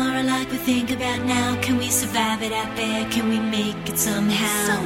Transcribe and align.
tomorrow 0.00 0.22
like 0.22 0.50
we 0.50 0.56
think 0.56 0.90
about 0.90 1.20
now? 1.26 1.60
Can 1.60 1.76
we 1.76 1.88
survive 1.88 2.42
it 2.42 2.52
out 2.52 2.74
there? 2.74 3.08
Can 3.10 3.28
we 3.28 3.38
make 3.38 3.76
it 3.88 3.98
somehow? 3.98 4.80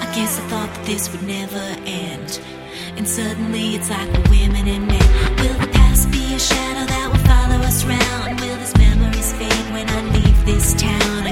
I 0.00 0.06
guess 0.14 0.38
I 0.38 0.42
thought 0.50 0.72
that 0.74 0.86
this 0.86 1.10
would 1.10 1.24
never 1.24 1.64
end. 1.84 2.40
And 2.96 3.08
suddenly 3.08 3.74
it's 3.76 3.90
like 3.90 4.08
we're 4.12 4.38
women 4.38 4.68
and 4.68 4.86
men. 4.86 5.08
Will 5.40 5.58
the 5.58 5.70
past 5.72 6.10
be 6.12 6.34
a 6.34 6.38
shadow 6.38 6.86
that 6.86 7.06
will 7.10 7.24
follow 7.32 7.58
us 7.66 7.84
round? 7.84 8.40
Will 8.40 8.56
these 8.56 8.76
memories 8.76 9.32
fade 9.32 9.68
when 9.74 9.88
I 9.88 10.00
leave 10.16 10.46
this 10.46 10.74
town? 10.74 11.26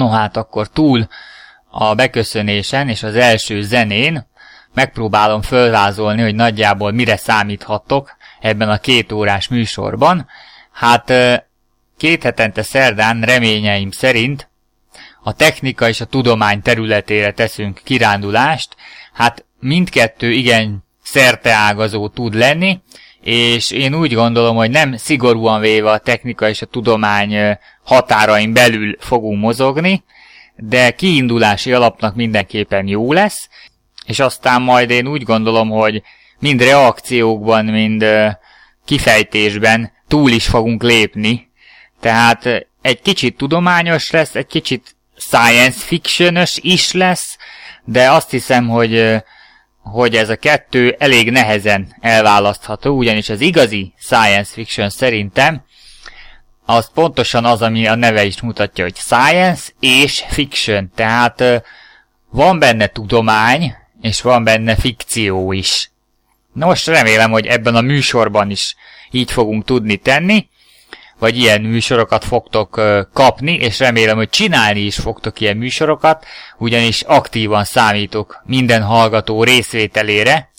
No 0.00 0.08
hát 0.08 0.36
akkor 0.36 0.68
túl 0.68 1.08
a 1.70 1.94
beköszönésen 1.94 2.88
és 2.88 3.02
az 3.02 3.14
első 3.14 3.62
zenén 3.62 4.26
megpróbálom 4.74 5.42
fölvázolni, 5.42 6.22
hogy 6.22 6.34
nagyjából 6.34 6.92
mire 6.92 7.16
számíthattok 7.16 8.16
ebben 8.40 8.68
a 8.68 8.78
két 8.78 9.12
órás 9.12 9.48
műsorban. 9.48 10.26
Hát 10.72 11.12
két 11.96 12.22
hetente 12.22 12.62
szerdán 12.62 13.22
reményeim 13.22 13.90
szerint 13.90 14.48
a 15.22 15.32
technika 15.32 15.88
és 15.88 16.00
a 16.00 16.04
tudomány 16.04 16.62
területére 16.62 17.32
teszünk 17.32 17.80
kirándulást, 17.84 18.76
hát 19.12 19.44
mindkettő 19.58 20.30
igen 20.30 20.84
szerteágazó 21.02 22.08
tud 22.08 22.34
lenni, 22.34 22.80
és 23.22 23.70
én 23.70 23.94
úgy 23.94 24.14
gondolom, 24.14 24.56
hogy 24.56 24.70
nem 24.70 24.96
szigorúan 24.96 25.60
véve 25.60 25.90
a 25.90 25.98
technika 25.98 26.48
és 26.48 26.62
a 26.62 26.66
tudomány 26.66 27.58
határain 27.82 28.52
belül 28.52 28.96
fogunk 28.98 29.40
mozogni, 29.40 30.04
de 30.56 30.90
kiindulási 30.90 31.72
alapnak 31.72 32.14
mindenképpen 32.14 32.86
jó 32.86 33.12
lesz, 33.12 33.48
és 34.06 34.20
aztán 34.20 34.62
majd 34.62 34.90
én 34.90 35.06
úgy 35.06 35.22
gondolom, 35.22 35.68
hogy 35.68 36.02
mind 36.38 36.62
reakciókban, 36.62 37.64
mind 37.64 38.04
kifejtésben 38.84 39.92
túl 40.08 40.30
is 40.30 40.46
fogunk 40.46 40.82
lépni, 40.82 41.50
tehát 42.00 42.66
egy 42.82 43.00
kicsit 43.02 43.36
tudományos 43.36 44.10
lesz, 44.10 44.34
egy 44.34 44.46
kicsit 44.46 44.96
science 45.16 45.78
fictionös 45.78 46.58
is 46.62 46.92
lesz, 46.92 47.36
de 47.84 48.10
azt 48.10 48.30
hiszem, 48.30 48.68
hogy 48.68 49.22
hogy 49.82 50.16
ez 50.16 50.28
a 50.28 50.36
kettő 50.36 50.96
elég 50.98 51.30
nehezen 51.30 51.96
elválasztható, 52.00 52.96
ugyanis 52.96 53.28
az 53.28 53.40
igazi 53.40 53.92
science 53.98 54.52
fiction 54.52 54.90
szerintem 54.90 55.64
az 56.64 56.90
pontosan 56.94 57.44
az, 57.44 57.62
ami 57.62 57.86
a 57.86 57.94
neve 57.94 58.24
is 58.24 58.40
mutatja, 58.40 58.84
hogy 58.84 58.96
science 58.96 59.70
és 59.80 60.24
fiction, 60.28 60.90
tehát 60.94 61.44
van 62.30 62.58
benne 62.58 62.86
tudomány, 62.86 63.74
és 64.00 64.20
van 64.20 64.44
benne 64.44 64.76
fikció 64.76 65.52
is. 65.52 65.90
Na 66.52 66.66
most 66.66 66.86
remélem, 66.86 67.30
hogy 67.30 67.46
ebben 67.46 67.74
a 67.74 67.80
műsorban 67.80 68.50
is 68.50 68.76
így 69.10 69.30
fogunk 69.30 69.64
tudni 69.64 69.96
tenni, 69.96 70.48
vagy 71.20 71.38
ilyen 71.38 71.60
műsorokat 71.60 72.24
fogtok 72.24 72.80
kapni, 73.12 73.52
és 73.52 73.78
remélem, 73.78 74.16
hogy 74.16 74.30
csinálni 74.30 74.80
is 74.80 74.96
fogtok 74.96 75.40
ilyen 75.40 75.56
műsorokat, 75.56 76.24
ugyanis 76.58 77.02
aktívan 77.02 77.64
számítok 77.64 78.42
minden 78.44 78.82
hallgató 78.82 79.44
részvételére. 79.44 80.50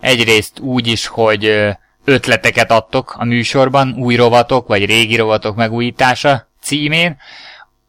Egyrészt 0.00 0.58
úgy 0.58 0.86
is, 0.86 1.06
hogy 1.06 1.70
ötleteket 2.04 2.70
adtok 2.70 3.14
a 3.18 3.24
műsorban, 3.24 3.94
új 3.98 4.14
rovatok, 4.14 4.66
vagy 4.66 4.84
régi 4.84 5.16
rovatok 5.16 5.56
megújítása 5.56 6.48
címén, 6.62 7.16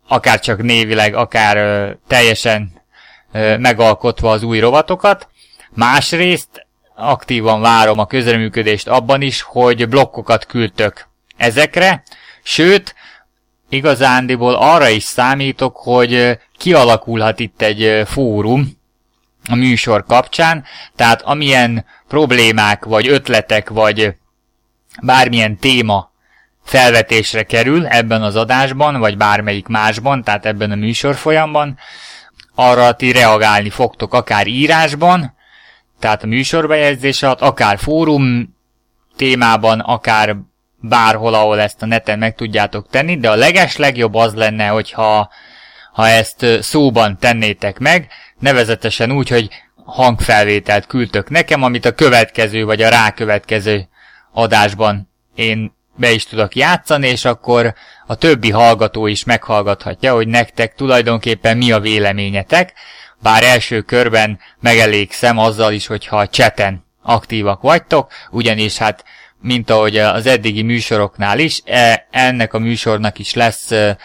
akár 0.07 0.39
csak 0.39 0.61
névileg, 0.61 1.15
akár 1.15 1.57
teljesen 2.07 2.81
megalkotva 3.57 4.31
az 4.31 4.43
új 4.43 4.59
rovatokat. 4.59 5.27
Másrészt 5.69 6.67
aktívan 6.95 7.61
várom 7.61 7.99
a 7.99 8.05
közreműködést 8.05 8.87
abban 8.87 9.21
is, 9.21 9.41
hogy 9.41 9.89
blokkokat 9.89 10.45
küldtök 10.45 11.11
ezekre, 11.43 12.03
sőt, 12.43 12.95
igazándiból 13.69 14.53
arra 14.53 14.89
is 14.89 15.03
számítok, 15.03 15.77
hogy 15.77 16.39
kialakulhat 16.57 17.39
itt 17.39 17.61
egy 17.61 18.07
fórum 18.07 18.81
a 19.49 19.55
műsor 19.55 20.05
kapcsán, 20.05 20.63
tehát 20.95 21.21
amilyen 21.21 21.85
problémák, 22.07 22.85
vagy 22.85 23.07
ötletek, 23.07 23.69
vagy 23.69 24.15
bármilyen 25.01 25.57
téma 25.57 26.11
felvetésre 26.63 27.43
kerül 27.43 27.85
ebben 27.85 28.21
az 28.21 28.35
adásban, 28.35 28.99
vagy 28.99 29.17
bármelyik 29.17 29.67
másban, 29.67 30.23
tehát 30.23 30.45
ebben 30.45 30.71
a 30.71 30.75
műsorfolyamban, 30.75 31.77
arra 32.55 32.93
ti 32.93 33.11
reagálni 33.11 33.69
fogtok 33.69 34.13
akár 34.13 34.47
írásban, 34.47 35.35
tehát 35.99 36.23
a 36.23 36.27
műsorbejegyzés 36.27 37.23
alatt, 37.23 37.41
akár 37.41 37.79
fórum 37.79 38.55
témában, 39.15 39.79
akár 39.79 40.35
bárhol, 40.85 41.33
ahol 41.33 41.59
ezt 41.59 41.81
a 41.81 41.85
neten 41.85 42.19
meg 42.19 42.35
tudjátok 42.35 42.89
tenni, 42.89 43.17
de 43.17 43.29
a 43.29 43.35
leges 43.35 43.75
legjobb 43.75 44.13
az 44.15 44.33
lenne, 44.33 44.67
hogyha 44.67 45.29
ha 45.93 46.07
ezt 46.07 46.45
szóban 46.61 47.17
tennétek 47.19 47.79
meg, 47.79 48.07
nevezetesen 48.39 49.11
úgy, 49.11 49.29
hogy 49.29 49.49
hangfelvételt 49.85 50.85
küldtök 50.85 51.29
nekem, 51.29 51.63
amit 51.63 51.85
a 51.85 51.95
következő 51.95 52.65
vagy 52.65 52.81
a 52.81 52.89
rákövetkező 52.89 53.87
adásban 54.31 55.09
én 55.35 55.73
be 55.95 56.11
is 56.11 56.25
tudok 56.25 56.55
játszani, 56.55 57.07
és 57.07 57.25
akkor 57.25 57.73
a 58.07 58.15
többi 58.15 58.51
hallgató 58.51 59.07
is 59.07 59.23
meghallgathatja, 59.23 60.13
hogy 60.13 60.27
nektek 60.27 60.75
tulajdonképpen 60.75 61.57
mi 61.57 61.71
a 61.71 61.79
véleményetek, 61.79 62.73
bár 63.21 63.43
első 63.43 63.81
körben 63.81 64.39
megelégszem 64.59 65.37
azzal 65.37 65.73
is, 65.73 65.87
hogyha 65.87 66.17
a 66.17 66.27
cseten 66.27 66.85
aktívak 67.01 67.61
vagytok, 67.61 68.11
ugyanis 68.31 68.77
hát, 68.77 69.03
mint 69.43 69.69
ahogy 69.69 69.97
az 69.97 70.25
eddigi 70.25 70.61
műsoroknál 70.61 71.39
is, 71.39 71.61
e, 71.65 72.07
ennek 72.11 72.53
a 72.53 72.59
műsornak 72.59 73.19
is 73.19 73.33
lesz 73.33 73.71
e, 73.71 73.97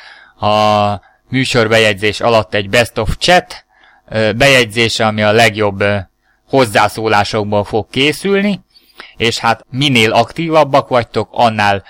a 0.46 1.00
műsorbejegyzés 1.28 2.20
alatt 2.20 2.54
egy 2.54 2.68
best 2.68 2.98
of 2.98 3.16
chat 3.18 3.64
e, 4.08 4.32
bejegyzése, 4.32 5.06
ami 5.06 5.22
a 5.22 5.32
legjobb 5.32 5.84
hozzászólásokból 6.48 7.64
fog 7.64 7.86
készülni, 7.90 8.60
és 9.16 9.38
hát 9.38 9.64
minél 9.70 10.12
aktívabbak 10.12 10.88
vagytok, 10.88 11.28
annál 11.32 11.82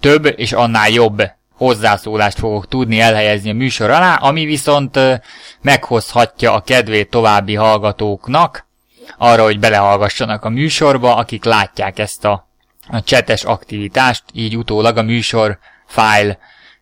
több 0.00 0.34
és 0.36 0.52
annál 0.52 0.88
jobb 0.88 1.22
hozzászólást 1.54 2.38
fogok 2.38 2.68
tudni 2.68 3.00
elhelyezni 3.00 3.50
a 3.50 3.54
műsor 3.54 3.90
alá, 3.90 4.14
ami 4.14 4.44
viszont 4.44 4.98
meghozhatja 5.60 6.54
a 6.54 6.60
kedvét 6.60 7.10
további 7.10 7.54
hallgatóknak, 7.54 8.66
arra, 9.18 9.42
hogy 9.42 9.58
belehallgassanak 9.58 10.44
a 10.44 10.48
műsorba, 10.48 11.16
akik 11.16 11.44
látják 11.44 11.98
ezt 11.98 12.24
a, 12.24 12.49
a 12.90 13.02
csetes 13.02 13.44
aktivitást, 13.44 14.24
így 14.32 14.56
utólag 14.56 14.96
a 14.96 15.02
műsor 15.02 15.58
file, 15.86 16.38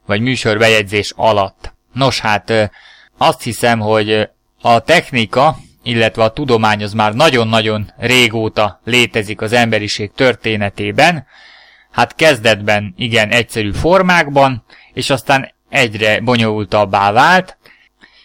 vagy 0.06 0.20
műsor 0.20 0.58
bejegyzés 0.58 1.12
alatt. 1.16 1.72
Nos 1.92 2.20
hát, 2.20 2.70
azt 3.18 3.42
hiszem, 3.42 3.80
hogy 3.80 4.28
a 4.62 4.80
technika, 4.80 5.56
illetve 5.82 6.22
a 6.22 6.32
tudomány 6.32 6.82
az 6.82 6.92
már 6.92 7.14
nagyon-nagyon 7.14 7.92
régóta 7.96 8.80
létezik 8.84 9.40
az 9.40 9.52
emberiség 9.52 10.12
történetében, 10.12 11.26
hát 11.90 12.14
kezdetben 12.14 12.94
igen 12.96 13.30
egyszerű 13.30 13.72
formákban, 13.72 14.64
és 14.92 15.10
aztán 15.10 15.54
egyre 15.68 16.20
bonyolultabbá 16.20 17.12
vált, 17.12 17.56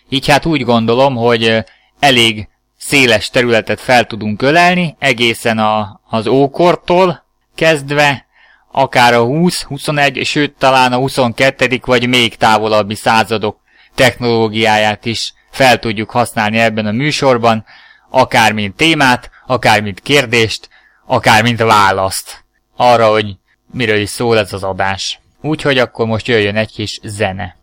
így 0.09 0.27
hát 0.27 0.45
úgy 0.45 0.63
gondolom, 0.63 1.15
hogy 1.15 1.63
elég 1.99 2.47
széles 2.77 3.29
területet 3.29 3.79
fel 3.79 4.05
tudunk 4.05 4.41
ölelni, 4.41 4.95
egészen 4.99 5.57
a, 5.57 6.01
az 6.09 6.27
ókortól 6.27 7.22
kezdve, 7.55 8.25
akár 8.71 9.13
a 9.13 9.23
20, 9.23 9.61
21, 9.61 10.25
sőt 10.25 10.55
talán 10.57 10.93
a 10.93 10.97
22. 10.97 11.81
vagy 11.85 12.07
még 12.07 12.35
távolabbi 12.35 12.95
századok 12.95 13.59
technológiáját 13.95 15.05
is 15.05 15.33
fel 15.51 15.79
tudjuk 15.79 16.09
használni 16.09 16.57
ebben 16.57 16.85
a 16.85 16.91
műsorban, 16.91 17.65
akár 18.09 18.51
mint 18.51 18.75
témát, 18.75 19.29
akár 19.47 19.81
mint 19.81 19.99
kérdést, 19.99 20.69
akár 21.05 21.43
mint 21.43 21.59
választ. 21.59 22.43
Arra, 22.75 23.07
hogy 23.07 23.35
miről 23.71 23.97
is 23.97 24.09
szól 24.09 24.37
ez 24.37 24.53
az 24.53 24.63
adás. 24.63 25.19
Úgyhogy 25.41 25.77
akkor 25.77 26.05
most 26.05 26.27
jöjjön 26.27 26.55
egy 26.55 26.71
kis 26.71 26.99
zene. 27.03 27.55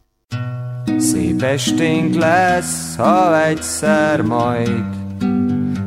Szép 0.98 1.42
esténk 1.42 2.14
lesz, 2.14 2.96
ha 2.96 3.44
egyszer 3.44 4.20
majd 4.20 4.84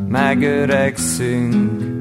megöregszünk. 0.08 1.93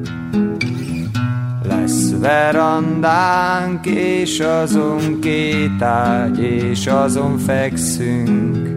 Verandánk, 2.23 3.87
és 3.87 4.41
azon 4.41 5.21
két 5.21 5.83
ágy, 5.83 6.39
és 6.39 6.87
azon 6.87 7.39
fekszünk. 7.39 8.69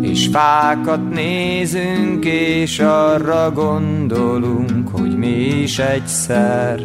És 0.00 0.28
fákat 0.32 1.10
nézünk, 1.10 2.24
és 2.24 2.78
arra 2.78 3.50
gondolunk, 3.50 4.88
hogy 4.88 5.16
mi 5.16 5.62
is 5.62 5.78
egyszer 5.78 6.80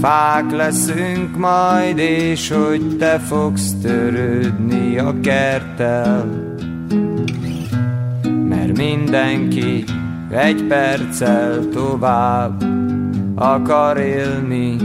Fák 0.00 0.50
leszünk 0.50 1.36
majd, 1.36 1.98
és 1.98 2.50
hogy 2.50 2.96
te 2.98 3.18
fogsz 3.18 3.74
törődni 3.82 4.98
a 4.98 5.20
kerttel. 5.20 6.26
Mert 8.48 8.76
mindenki 8.76 9.84
egy 10.30 10.64
perccel 10.64 11.68
tovább 11.68 12.62
akar 13.34 13.96
élni. 13.96 14.76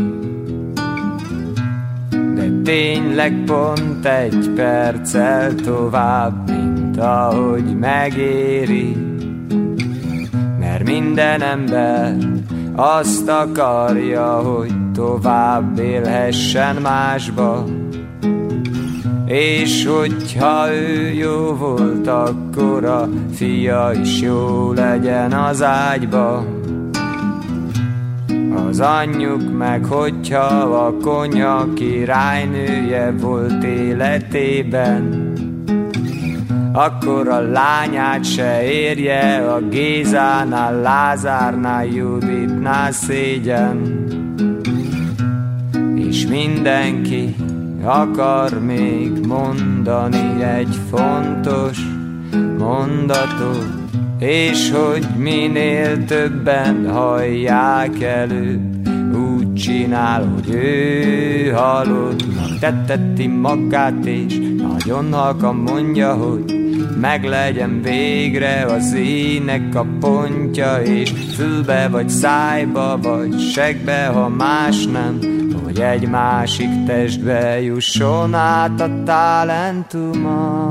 De 2.09 2.49
tényleg 2.63 3.43
pont 3.45 4.05
egy 4.05 4.49
perccel 4.55 5.55
tovább, 5.55 6.49
mint 6.49 6.97
ahogy 6.97 7.77
megéri. 7.79 8.97
Mert 10.59 10.83
minden 10.83 11.41
ember 11.41 12.15
azt 12.75 13.29
akarja, 13.29 14.25
hogy 14.25 14.91
tovább 14.93 15.79
élhessen 15.79 16.75
másba. 16.75 17.65
És 19.25 19.85
hogyha 19.85 20.73
ő 20.73 21.11
jó 21.13 21.55
volt, 21.55 22.07
akkor 22.07 22.85
a 22.85 23.09
fia 23.35 23.91
is 24.01 24.21
jó 24.21 24.71
legyen 24.73 25.33
az 25.33 25.61
ágyba. 25.61 26.45
Az 28.67 28.79
anyjuk 28.79 29.57
meg, 29.57 29.85
hogyha 29.85 30.45
a 30.85 30.93
konya 31.01 31.73
királynője 31.73 33.11
volt 33.11 33.63
életében, 33.63 35.31
akkor 36.73 37.27
a 37.27 37.39
lányát 37.39 38.25
se 38.25 38.63
érje 38.71 39.51
a 39.51 39.59
Gézánál, 39.69 40.81
Lázárnál, 40.81 41.85
Juditnál 41.85 42.91
szégyen 42.91 44.03
és 45.95 46.27
mindenki 46.27 47.35
akar 47.83 48.59
még 48.65 49.11
mondani 49.27 50.43
egy 50.43 50.77
fontos 50.89 51.77
mondatot, 52.57 53.67
és 54.19 54.71
hogy 54.71 55.07
minél 55.17 56.05
többen 56.05 56.89
hallják 56.91 58.01
előbb, 58.01 58.87
úgy 59.15 59.53
csinál, 59.53 60.27
hogy 60.33 60.53
ő 60.53 61.51
halottnak 61.51 62.59
tetteti 62.59 63.27
magát, 63.27 64.05
és 64.05 64.39
nagyon 64.57 65.13
halkan 65.13 65.55
mondja, 65.55 66.13
hogy 66.13 66.63
meglegyen 67.01 67.81
végre 67.81 68.65
az 68.65 68.93
ének 68.93 69.75
a 69.75 69.85
pontja, 69.99 70.81
és 70.81 71.13
fülbe 71.35 71.87
vagy 71.87 72.09
szájba, 72.09 72.99
vagy 73.01 73.39
segbe, 73.39 74.05
ha 74.05 74.29
más 74.29 74.85
nem, 74.85 75.19
hogy 75.73 75.81
egy 75.81 76.07
másik 76.07 76.85
testbe 76.85 77.61
jusson 77.61 78.33
át 78.33 78.79
a 78.79 79.03
talentuma. 79.05 80.65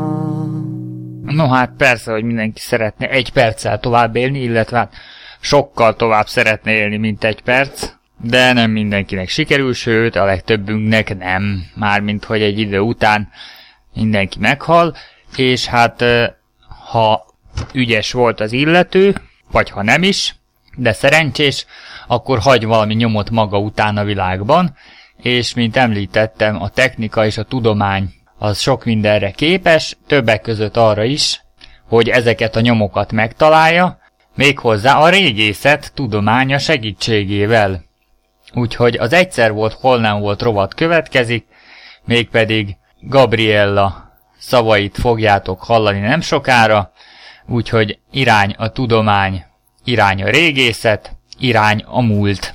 No 1.24 1.48
hát 1.48 1.70
persze, 1.76 2.12
hogy 2.12 2.24
mindenki 2.24 2.60
szeretne 2.60 3.08
egy 3.08 3.32
perccel 3.32 3.80
tovább 3.80 4.16
élni, 4.16 4.42
illetve 4.42 4.78
hát 4.78 4.94
sokkal 5.40 5.96
tovább 5.96 6.26
szeretne 6.26 6.72
élni, 6.72 6.96
mint 6.96 7.24
egy 7.24 7.42
perc, 7.42 7.88
de 8.20 8.52
nem 8.52 8.70
mindenkinek 8.70 9.28
sikerül, 9.28 9.74
sőt, 9.74 10.16
a 10.16 10.24
legtöbbünknek 10.24 11.18
nem. 11.18 11.64
Mármint, 11.74 12.24
hogy 12.24 12.42
egy 12.42 12.58
idő 12.58 12.78
után 12.78 13.28
mindenki 13.94 14.38
meghal, 14.38 14.96
és 15.36 15.66
hát 15.66 16.04
ha 16.90 17.26
ügyes 17.72 18.12
volt 18.12 18.40
az 18.40 18.52
illető, 18.52 19.14
vagy 19.50 19.70
ha 19.70 19.82
nem 19.82 20.02
is, 20.02 20.34
de 20.76 20.92
szerencsés, 20.92 21.66
akkor 22.06 22.38
hagy 22.38 22.64
valami 22.64 22.94
nyomot 22.94 23.30
maga 23.30 23.58
után 23.58 23.96
a 23.96 24.04
világban, 24.04 24.76
és 25.16 25.54
mint 25.54 25.76
említettem, 25.76 26.62
a 26.62 26.68
technika 26.68 27.26
és 27.26 27.38
a 27.38 27.42
tudomány 27.42 28.10
az 28.38 28.58
sok 28.58 28.84
mindenre 28.84 29.30
képes, 29.30 29.96
többek 30.06 30.40
között 30.40 30.76
arra 30.76 31.04
is, 31.04 31.40
hogy 31.88 32.08
ezeket 32.08 32.56
a 32.56 32.60
nyomokat 32.60 33.12
megtalálja, 33.12 33.98
méghozzá 34.34 34.98
a 34.98 35.08
régészet 35.08 35.92
tudománya 35.94 36.58
segítségével. 36.58 37.84
Úgyhogy 38.54 38.94
az 38.94 39.12
egyszer 39.12 39.52
volt, 39.52 39.72
hol 39.72 40.00
nem 40.00 40.20
volt 40.20 40.42
rovat 40.42 40.74
következik, 40.74 41.46
mégpedig 42.04 42.76
Gabriella 43.00 44.12
szavait 44.38 44.98
fogjátok 44.98 45.62
hallani 45.62 46.00
nem 46.00 46.20
sokára, 46.20 46.92
úgyhogy 47.46 47.98
irány 48.10 48.54
a 48.58 48.68
tudomány, 48.68 49.44
irány 49.84 50.22
a 50.22 50.28
régészet, 50.28 51.16
irány 51.42 51.84
a 51.86 52.00
múlt. 52.00 52.54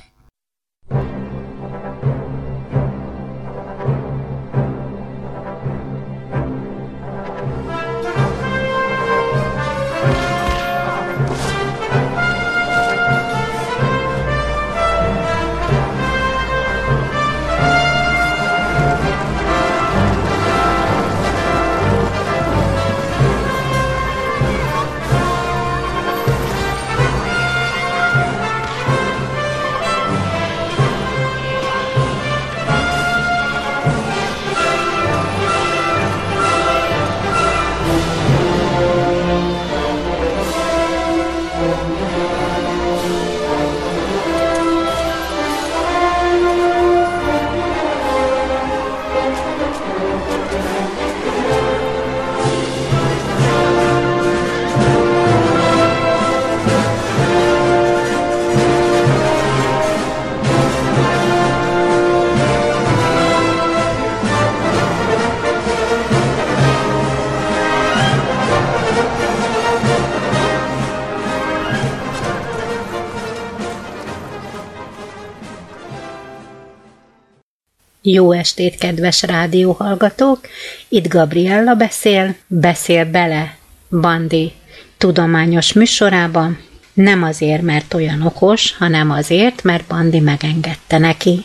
Jó 78.10 78.32
estét, 78.32 78.76
kedves 78.76 79.22
rádióhallgatók! 79.22 80.40
Itt 80.88 81.08
Gabriella 81.08 81.74
beszél, 81.74 82.34
beszél 82.46 83.04
bele 83.04 83.56
Bandi 84.00 84.52
tudományos 84.98 85.72
műsorában, 85.72 86.58
nem 86.92 87.22
azért, 87.22 87.62
mert 87.62 87.94
olyan 87.94 88.22
okos, 88.22 88.76
hanem 88.76 89.10
azért, 89.10 89.62
mert 89.62 89.84
Bandi 89.84 90.20
megengedte 90.20 90.98
neki. 90.98 91.44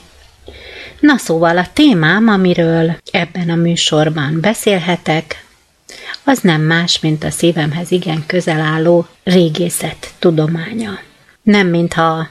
Na 1.00 1.18
szóval 1.18 1.58
a 1.58 1.68
témám, 1.74 2.28
amiről 2.28 2.96
ebben 3.12 3.50
a 3.50 3.56
műsorban 3.56 4.40
beszélhetek, 4.42 5.46
az 6.24 6.40
nem 6.40 6.62
más, 6.62 7.00
mint 7.00 7.24
a 7.24 7.32
szívemhez 7.32 7.92
igen 7.92 8.24
közel 8.26 8.60
álló 8.60 9.08
régészet 9.24 10.14
tudománya. 10.20 11.00
Nem 11.42 11.68
mintha 11.68 12.28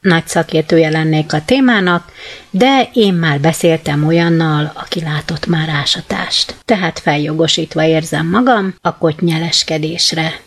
nagy 0.00 0.26
szakértője 0.26 0.90
lennék 0.90 1.32
a 1.32 1.44
témának, 1.44 2.12
de 2.50 2.88
én 2.92 3.14
már 3.14 3.40
beszéltem 3.40 4.06
olyannal, 4.06 4.72
aki 4.74 5.00
látott 5.00 5.46
már 5.46 5.68
ásatást. 5.68 6.54
Tehát 6.64 6.98
feljogosítva 6.98 7.84
érzem 7.84 8.26
magam 8.26 8.74
a 8.80 8.96
kotnyeleskedésre. 8.96 10.40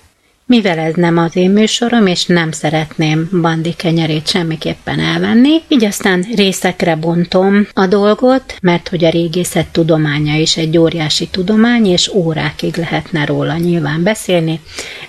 Mivel 0.46 0.78
ez 0.78 0.94
nem 0.94 1.18
az 1.18 1.36
én 1.36 1.52
műsorom, 1.52 2.08
és 2.08 2.26
nem 2.26 2.52
szeretném 2.52 3.30
Bandi 3.42 3.74
kenyerét 3.74 4.28
semmiképpen 4.28 5.00
elvenni, 5.00 5.62
így 5.68 5.86
aztán 5.86 6.26
részekre 6.36 6.96
bontom 6.96 7.68
a 7.74 7.88
dolgot, 7.88 8.56
mert 8.62 8.90
hogy 8.90 9.04
a 9.04 9.10
régészet 9.10 9.68
tudománya 9.68 10.36
is 10.36 10.58
egy 10.58 10.78
óriási 10.78 11.28
tudomány, 11.28 11.86
és 11.86 12.08
órákig 12.14 12.76
lehetne 12.76 13.26
róla 13.26 13.58
nyilván 13.58 14.04
beszélni, 14.04 14.60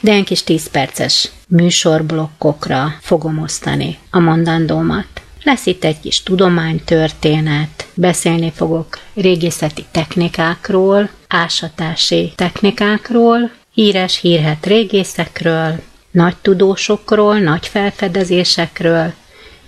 de 0.01 0.13
egy 0.13 0.25
kis 0.25 0.45
10 0.45 0.71
perces 0.71 1.31
műsorblokkokra 1.49 2.95
fogom 3.01 3.39
osztani 3.39 3.99
a 4.11 4.19
mondandómat. 4.19 5.07
Lesz 5.43 5.67
itt 5.67 5.85
egy 5.85 6.01
kis 6.01 6.23
tudománytörténet, 6.23 7.87
beszélni 7.95 8.53
fogok 8.55 8.99
régészeti 9.15 9.85
technikákról, 9.91 11.11
ásatási 11.29 12.33
technikákról, 12.37 13.51
híres 13.75 14.21
hírhet 14.21 14.67
régészekről, 14.67 15.81
nagy 16.11 16.37
tudósokról, 16.37 17.39
nagy 17.39 17.67
felfedezésekről, 17.67 19.13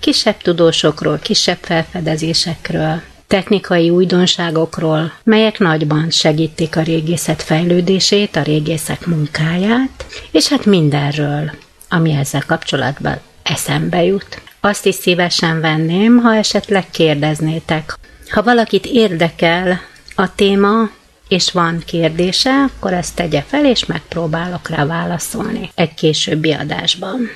kisebb 0.00 0.36
tudósokról, 0.36 1.18
kisebb 1.18 1.58
felfedezésekről, 1.60 3.00
technikai 3.26 3.90
újdonságokról, 3.90 5.12
melyek 5.24 5.58
nagyban 5.58 6.10
segítik 6.10 6.76
a 6.76 6.82
régészet 6.82 7.42
fejlődését, 7.42 8.36
a 8.36 8.42
régészek 8.42 9.06
munkáját, 9.06 10.06
és 10.30 10.48
hát 10.48 10.64
mindenről, 10.64 11.50
ami 11.88 12.12
ezzel 12.12 12.42
kapcsolatban 12.46 13.18
eszembe 13.42 14.04
jut. 14.04 14.42
Azt 14.60 14.86
is 14.86 14.94
szívesen 14.94 15.60
venném, 15.60 16.18
ha 16.18 16.34
esetleg 16.34 16.90
kérdeznétek. 16.90 17.98
Ha 18.30 18.42
valakit 18.42 18.86
érdekel 18.86 19.80
a 20.14 20.34
téma, 20.34 20.90
és 21.28 21.52
van 21.52 21.82
kérdése, 21.86 22.50
akkor 22.50 22.92
ezt 22.92 23.14
tegye 23.14 23.42
fel, 23.42 23.66
és 23.66 23.86
megpróbálok 23.86 24.68
rá 24.68 24.86
válaszolni 24.86 25.70
egy 25.74 25.94
későbbi 25.94 26.52
adásban. 26.52 27.30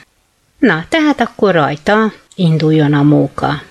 Na, 0.58 0.84
tehát 0.88 1.20
akkor 1.20 1.54
rajta 1.54 2.12
induljon 2.34 2.92
a 2.92 3.02
móka. 3.02 3.62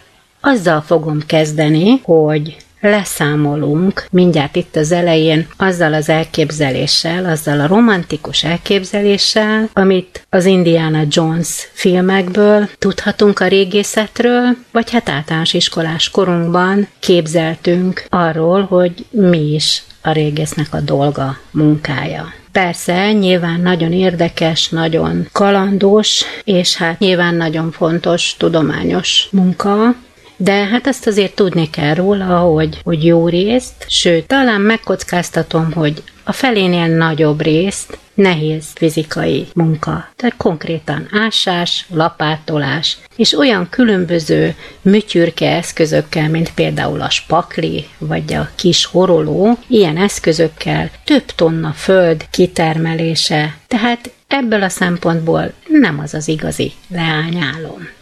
Azzal 0.42 0.82
fogom 0.82 1.20
kezdeni, 1.26 2.00
hogy 2.04 2.58
leszámolunk 2.82 4.06
mindjárt 4.12 4.56
itt 4.56 4.76
az 4.76 4.92
elején 4.92 5.48
azzal 5.58 5.94
az 5.94 6.10
elképzeléssel, 6.10 7.26
azzal 7.26 7.60
a 7.60 7.68
romantikus 7.68 8.44
elképzeléssel, 8.44 9.70
amit 9.74 10.26
az 10.30 10.46
Indiana 10.46 11.02
Jones 11.10 11.70
filmekből 11.74 12.70
tudhatunk 12.78 13.40
a 13.40 13.48
régészetről, 13.48 14.56
vagy 14.72 14.92
hát 14.92 15.10
általános 15.10 15.54
iskolás 15.54 16.10
korunkban 16.10 16.88
képzeltünk 17.00 18.06
arról, 18.10 18.64
hogy 18.64 19.06
mi 19.10 19.54
is 19.54 19.84
a 20.02 20.12
régésznek 20.12 20.74
a 20.74 20.82
dolga, 20.82 21.38
munkája. 21.52 22.34
Persze, 22.52 23.12
nyilván 23.12 23.62
nagyon 23.62 23.94
érdekes, 23.94 24.70
nagyon 24.70 25.28
kalandos, 25.32 26.24
és 26.44 26.78
hát 26.78 27.00
nyilván 27.00 27.36
nagyon 27.36 27.72
fontos 27.72 28.36
tudományos 28.38 29.28
munka, 29.32 29.96
de 30.42 30.54
hát 30.54 30.88
ezt 30.88 31.08
azért 31.08 31.36
tudni 31.36 31.70
kell 31.70 31.94
róla, 31.94 32.38
hogy, 32.38 32.82
hogy 32.84 33.06
jó 33.06 33.28
részt, 33.28 33.86
sőt, 33.88 34.28
talán 34.28 34.62
megkockáztatom, 34.62 35.72
hogy 35.72 36.04
a 36.24 36.32
felénél 36.32 36.88
nagyobb 36.88 37.42
részt 37.42 37.98
nehéz 38.14 38.66
fizikai 38.74 39.48
munka. 39.54 40.10
Tehát 40.16 40.38
konkrétan 40.38 41.08
ásás, 41.12 41.86
lapátolás, 41.90 42.98
és 43.16 43.38
olyan 43.38 43.70
különböző 43.70 44.56
műtyürke 44.82 45.56
eszközökkel, 45.56 46.30
mint 46.30 46.54
például 46.54 47.02
a 47.02 47.10
spakli, 47.10 47.88
vagy 47.98 48.34
a 48.34 48.50
kis 48.56 48.86
horoló, 48.86 49.58
ilyen 49.68 49.98
eszközökkel 49.98 50.92
több 51.04 51.26
tonna 51.26 51.72
föld 51.72 52.26
kitermelése. 52.30 53.58
Tehát 53.68 54.12
ebből 54.28 54.64
a 54.64 54.70
szempontból 54.70 55.54
nem 55.68 56.00
az 56.00 56.14
az 56.14 56.28
igazi 56.28 56.72
leányálom. 56.88 57.98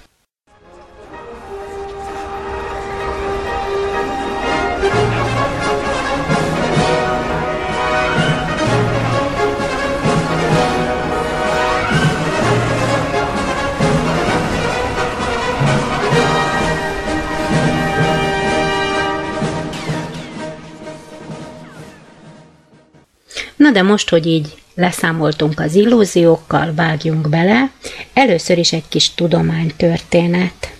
Na 23.58 23.72
de 23.72 23.82
most, 23.82 24.10
hogy 24.10 24.26
így 24.26 24.56
leszámoltunk 24.76 25.60
az 25.60 25.76
illúziókkal, 25.76 26.74
vágjunk 26.76 27.30
bele, 27.30 27.72
először 28.14 28.58
is 28.58 28.74
egy 28.74 28.88
kis 28.90 29.14
tudománytörténet. 29.14 30.72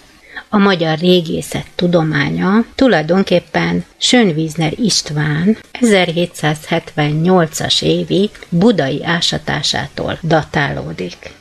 A 0.50 0.58
magyar 0.58 0.98
régészet 0.98 1.66
tudománya 1.76 2.66
tulajdonképpen 2.76 3.86
Sönvízner 3.98 4.74
István 4.80 5.58
1778-as 5.80 7.82
évi 7.82 8.30
budai 8.50 9.04
ásatásától 9.04 10.20
datálódik. 10.24 11.32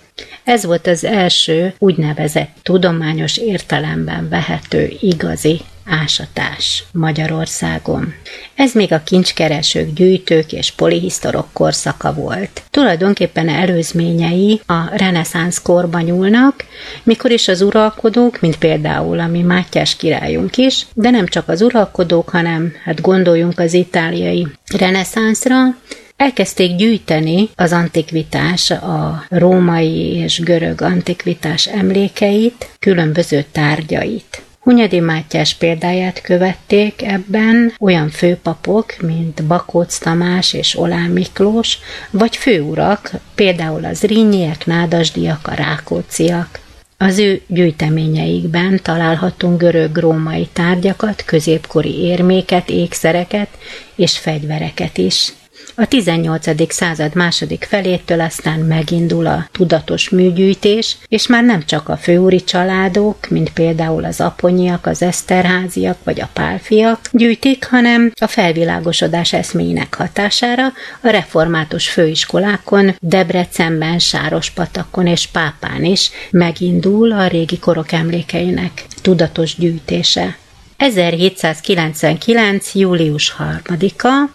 Ez 0.45 0.65
volt 0.65 0.87
az 0.87 1.05
első 1.05 1.75
úgynevezett 1.79 2.57
tudományos 2.63 3.37
értelemben 3.37 4.29
vehető 4.29 4.93
igazi 5.01 5.61
ásatás 5.87 6.85
Magyarországon. 6.93 8.15
Ez 8.55 8.73
még 8.73 8.93
a 8.93 9.03
kincskeresők, 9.03 9.93
gyűjtők 9.93 10.53
és 10.53 10.71
polihisztorok 10.71 11.47
korszaka 11.53 12.15
volt. 12.15 12.63
Tulajdonképpen 12.71 13.49
előzményei 13.49 14.61
a 14.67 14.97
reneszánsz 14.97 15.63
korban 15.63 16.03
nyúlnak, 16.03 16.65
mikor 17.03 17.31
is 17.31 17.49
az 17.49 17.63
uralkodók, 17.63 18.41
mint 18.41 18.59
például 18.59 19.19
a 19.19 19.27
mi 19.27 19.43
Mátyás 19.43 19.97
királyunk 19.97 20.57
is, 20.57 20.87
de 20.95 21.11
nem 21.11 21.27
csak 21.27 21.49
az 21.49 21.63
uralkodók, 21.63 22.29
hanem 22.29 22.73
hát 22.85 23.01
gondoljunk 23.01 23.59
az 23.59 23.73
itáliai 23.73 24.47
reneszánszra, 24.79 25.77
elkezdték 26.17 26.77
gyűjteni 26.77 27.49
az 27.55 27.73
antikvitás, 27.73 28.71
a 28.71 29.25
római 29.29 30.17
és 30.17 30.41
görög 30.41 30.81
antikvitás 30.81 31.67
emlékeit, 31.67 32.69
különböző 32.79 33.45
tárgyait. 33.53 34.46
Hunyadi 34.67 35.01
Mátyás 35.01 35.55
példáját 35.55 36.21
követték 36.21 37.03
ebben 37.03 37.73
olyan 37.81 38.09
főpapok, 38.09 39.01
mint 39.01 39.45
Bakóc 39.45 39.99
Tamás 39.99 40.53
és 40.53 40.79
Olán 40.79 41.11
Miklós, 41.11 41.79
vagy 42.11 42.37
főurak, 42.37 43.11
például 43.35 43.85
az 43.85 44.03
Rínyiek, 44.03 44.67
Nádasdiak, 44.67 45.47
a 45.47 45.55
Rákóciak. 45.55 46.59
Az 46.97 47.19
ő 47.19 47.41
gyűjteményeikben 47.47 48.81
találhatunk 48.83 49.59
görög-római 49.61 50.49
tárgyakat, 50.53 51.25
középkori 51.25 51.99
érméket, 51.99 52.71
ékszereket 52.71 53.49
és 53.95 54.19
fegyvereket 54.19 54.99
is. 54.99 55.33
A 55.79 55.87
18. 55.87 56.73
század 56.73 57.15
második 57.15 57.65
felétől 57.65 58.21
aztán 58.21 58.61
megindul 58.61 59.27
a 59.27 59.49
tudatos 59.53 60.09
műgyűjtés, 60.09 60.97
és 61.09 61.27
már 61.27 61.45
nem 61.45 61.65
csak 61.65 61.89
a 61.89 61.97
főúri 61.97 62.45
családok, 62.45 63.29
mint 63.29 63.53
például 63.53 64.05
az 64.05 64.21
aponyiak, 64.21 64.87
az 64.87 65.03
eszterháziak 65.03 65.97
vagy 66.05 66.21
a 66.21 66.29
pálfiak 66.33 67.01
gyűjtik, 67.13 67.65
hanem 67.65 68.13
a 68.21 68.27
felvilágosodás 68.27 69.33
eszméinek 69.33 69.95
hatására 69.95 70.67
a 71.01 71.09
református 71.09 71.89
főiskolákon, 71.89 72.97
Debrecenben, 73.01 73.99
Sárospatakon 73.99 75.07
és 75.07 75.27
Pápán 75.27 75.85
is 75.85 76.11
megindul 76.31 77.13
a 77.13 77.27
régi 77.27 77.59
korok 77.59 77.93
emlékeinek 77.93 78.85
tudatos 79.03 79.57
gyűjtése. 79.57 80.37
1799. 80.77 82.75
július 82.75 83.37
3-a 83.39 84.29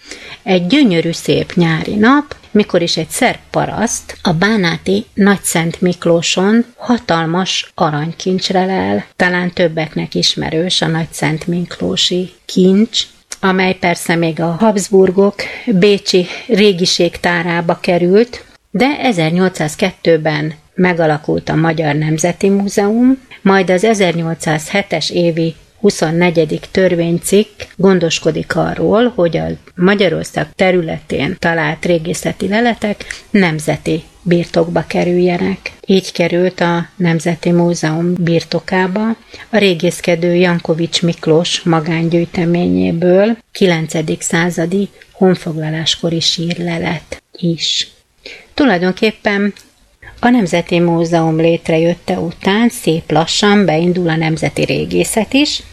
egy 0.44 0.68
gyönyörű 0.68 1.12
szép 1.12 1.54
nyári 1.54 1.96
nap, 1.96 2.36
mikor 2.52 2.82
is 2.82 2.98
egy 2.98 3.10
szerb 3.10 3.40
paraszt 3.50 4.18
a 4.22 4.34
Bánáti 4.34 5.06
Nagyszent 5.14 5.82
Miklóson 5.82 6.66
hatalmas 6.78 7.72
aranykincsre 7.76 8.66
lel, 8.66 9.06
talán 9.16 9.52
többeknek 9.54 10.16
ismerős 10.16 10.82
a 10.82 10.88
Nagyszent 10.88 11.48
Miklósi 11.48 12.32
kincs, 12.46 13.02
amely 13.40 13.74
persze 13.74 14.16
még 14.16 14.40
a 14.40 14.56
Habsburgok 14.60 15.36
Bécsi 15.66 16.28
régiségtárába 16.48 17.80
került, 17.82 18.46
de 18.72 18.98
1802-ben 19.04 20.54
megalakult 20.74 21.50
a 21.50 21.56
Magyar 21.56 21.96
Nemzeti 21.96 22.50
Múzeum, 22.50 23.18
majd 23.42 23.70
az 23.70 23.86
1807-es 23.88 25.10
évi 25.10 25.56
24. 25.82 26.60
törvénycikk 26.72 27.62
gondoskodik 27.76 28.56
arról, 28.56 29.12
hogy 29.16 29.38
a 29.38 29.46
Magyarország 29.76 30.48
területén 30.56 31.36
talált 31.40 31.86
régészeti 31.86 32.48
leletek 32.48 33.06
nemzeti 33.30 34.04
birtokba 34.22 34.84
kerüljenek. 34.88 35.72
Így 35.86 36.12
került 36.12 36.60
a 36.60 36.88
Nemzeti 36.96 37.52
Múzeum 37.52 38.14
birtokába 38.14 39.08
a 39.50 39.58
régészkedő 39.58 40.36
Jankovics 40.36 41.02
Miklós 41.02 41.62
magángyűjteményéből 41.62 43.38
9. 43.52 44.24
századi 44.24 44.90
honfoglaláskori 45.12 46.20
sírlelet 46.20 47.24
is. 47.38 47.88
Tulajdonképpen 48.54 49.54
a 50.24 50.30
Nemzeti 50.30 50.80
Múzeum 50.80 51.38
létrejötte 51.38 52.20
után 52.20 52.70
szép 52.70 53.12
lassan 53.12 53.66
beindul 53.66 54.10
a 54.10 54.16
nemzeti 54.16 54.66
régészet 54.66 55.34
is, 55.34 55.64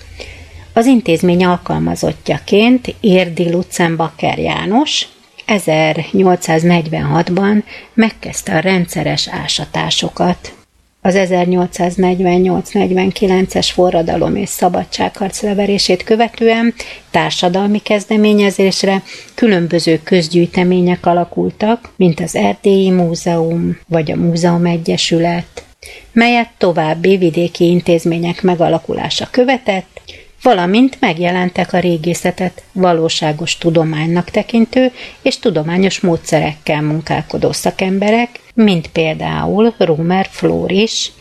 az 0.72 0.86
intézmény 0.86 1.44
alkalmazottjaként 1.44 2.94
Érdi 3.00 3.50
Lutzenbacher 3.50 4.38
János 4.38 5.06
1846-ban 5.46 7.62
megkezdte 7.94 8.56
a 8.56 8.60
rendszeres 8.60 9.28
ásatásokat. 9.28 10.57
Az 11.00 11.14
1848-49-es 11.18 13.68
forradalom 13.72 14.36
és 14.36 14.48
szabadságharc 14.48 15.42
leverését 15.42 16.04
követően 16.04 16.74
társadalmi 17.10 17.78
kezdeményezésre 17.78 19.02
különböző 19.34 20.00
közgyűjtemények 20.04 21.06
alakultak, 21.06 21.90
mint 21.96 22.20
az 22.20 22.34
Erdélyi 22.34 22.90
Múzeum 22.90 23.78
vagy 23.88 24.10
a 24.10 24.16
Múzeum 24.16 24.64
Egyesület, 24.64 25.64
melyet 26.12 26.50
további 26.58 27.16
vidéki 27.16 27.64
intézmények 27.64 28.42
megalakulása 28.42 29.28
követett, 29.30 30.00
valamint 30.42 31.00
megjelentek 31.00 31.72
a 31.72 31.78
régészetet 31.78 32.62
valóságos 32.72 33.58
tudománynak 33.58 34.30
tekintő 34.30 34.92
és 35.22 35.38
tudományos 35.38 36.00
módszerekkel 36.00 36.82
munkálkodó 36.82 37.52
szakemberek, 37.52 38.40
mint 38.54 38.88
például 38.88 39.74
Rumer 39.78 40.28
Flóris, 40.30 41.12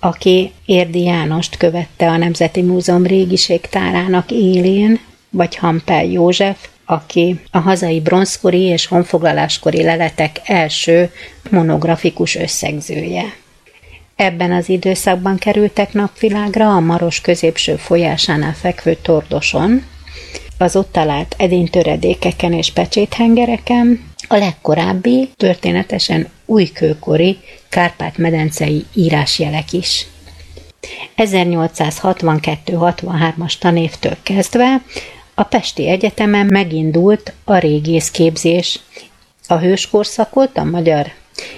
aki 0.00 0.52
Érdi 0.64 1.02
Jánost 1.02 1.56
követte 1.56 2.08
a 2.08 2.16
Nemzeti 2.16 2.62
Múzeum 2.62 3.06
régiségtárának 3.06 4.30
élén, 4.30 5.00
vagy 5.30 5.56
Hampel 5.56 6.04
József, 6.04 6.68
aki 6.84 7.40
a 7.50 7.58
hazai 7.58 8.00
bronzkori 8.00 8.60
és 8.60 8.86
honfoglaláskori 8.86 9.82
leletek 9.82 10.40
első 10.44 11.10
monografikus 11.50 12.34
összegzője. 12.34 13.34
Ebben 14.16 14.52
az 14.52 14.68
időszakban 14.68 15.36
kerültek 15.36 15.92
napvilágra 15.92 16.74
a 16.74 16.80
Maros 16.80 17.20
középső 17.20 17.76
folyásánál 17.76 18.54
fekvő 18.54 18.96
tordoson, 19.02 19.82
az 20.58 20.76
ott 20.76 20.92
talált 20.92 21.34
edénytöredékeken 21.38 22.52
és 22.52 22.72
pecséthengereken, 22.72 24.04
a 24.28 24.36
legkorábbi, 24.36 25.30
történetesen 25.36 26.28
újkőkori 26.46 27.38
Kárpát-medencei 27.68 28.84
írásjelek 28.94 29.72
is. 29.72 30.06
1862-63-as 31.16 33.58
tanévtől 33.58 34.16
kezdve 34.22 34.82
a 35.34 35.42
Pesti 35.42 35.88
Egyetemen 35.88 36.46
megindult 36.46 37.32
a 37.44 37.56
régészképzés. 37.56 38.80
A 39.46 39.56
hőskorszakot 39.56 40.56
a 40.56 40.64
magyar 40.64 41.12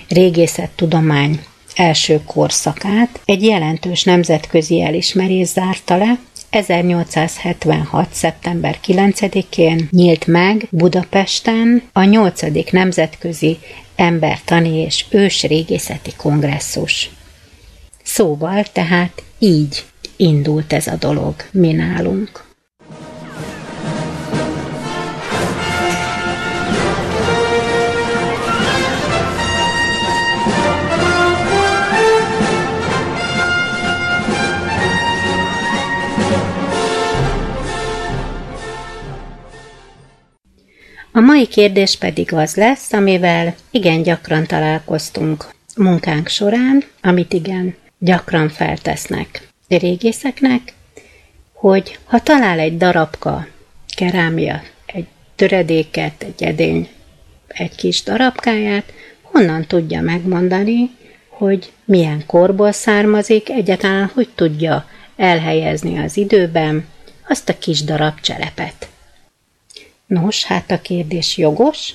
régészettudomány 0.09 1.41
első 1.79 2.21
korszakát 2.27 3.21
egy 3.25 3.43
jelentős 3.43 4.05
nemzetközi 4.05 4.83
elismerés 4.83 5.47
zárta 5.47 5.97
le, 5.97 6.19
1876. 6.51 8.09
szeptember 8.13 8.79
9-én 8.87 9.89
nyílt 9.91 10.27
meg 10.27 10.67
Budapesten 10.71 11.83
a 11.93 12.05
8. 12.05 12.71
Nemzetközi 12.71 13.59
Embertani 13.97 14.77
és 14.79 15.05
Ősrégészeti 15.11 16.11
Kongresszus. 16.17 17.11
Szóval 18.03 18.63
tehát 18.63 19.23
így 19.39 19.85
indult 20.17 20.73
ez 20.73 20.87
a 20.87 20.97
dolog 20.97 21.35
mi 21.51 21.73
nálunk. 21.73 22.48
A 41.19 41.21
mai 41.21 41.47
kérdés 41.47 41.97
pedig 41.97 42.33
az 42.33 42.55
lesz, 42.55 42.93
amivel 42.93 43.55
igen 43.71 44.03
gyakran 44.03 44.47
találkoztunk 44.47 45.45
munkánk 45.77 46.29
során, 46.29 46.85
amit 47.03 47.33
igen 47.33 47.75
gyakran 47.99 48.49
feltesznek 48.49 49.49
régészeknek, 49.69 50.73
hogy 51.53 51.99
ha 52.05 52.21
talál 52.21 52.59
egy 52.59 52.77
darabka 52.77 53.47
kerámia, 53.97 54.63
egy 54.87 55.07
töredéket, 55.37 56.23
egy 56.23 56.43
edény, 56.43 56.89
egy 57.49 57.75
kis 57.75 58.03
darabkáját, 58.03 58.93
honnan 59.23 59.67
tudja 59.67 60.01
megmondani, 60.01 60.91
hogy 61.29 61.73
milyen 61.85 62.27
korból 62.27 62.73
származik, 62.73 63.51
egyáltalán 63.51 64.11
hogy 64.15 64.29
tudja 64.35 64.89
elhelyezni 65.17 65.99
az 65.99 66.17
időben 66.17 66.87
azt 67.29 67.49
a 67.49 67.59
kis 67.59 67.85
darab 67.85 68.21
cselepet. 68.21 68.89
Nos, 70.09 70.45
hát 70.45 70.71
a 70.71 70.81
kérdés 70.81 71.37
jogos. 71.37 71.95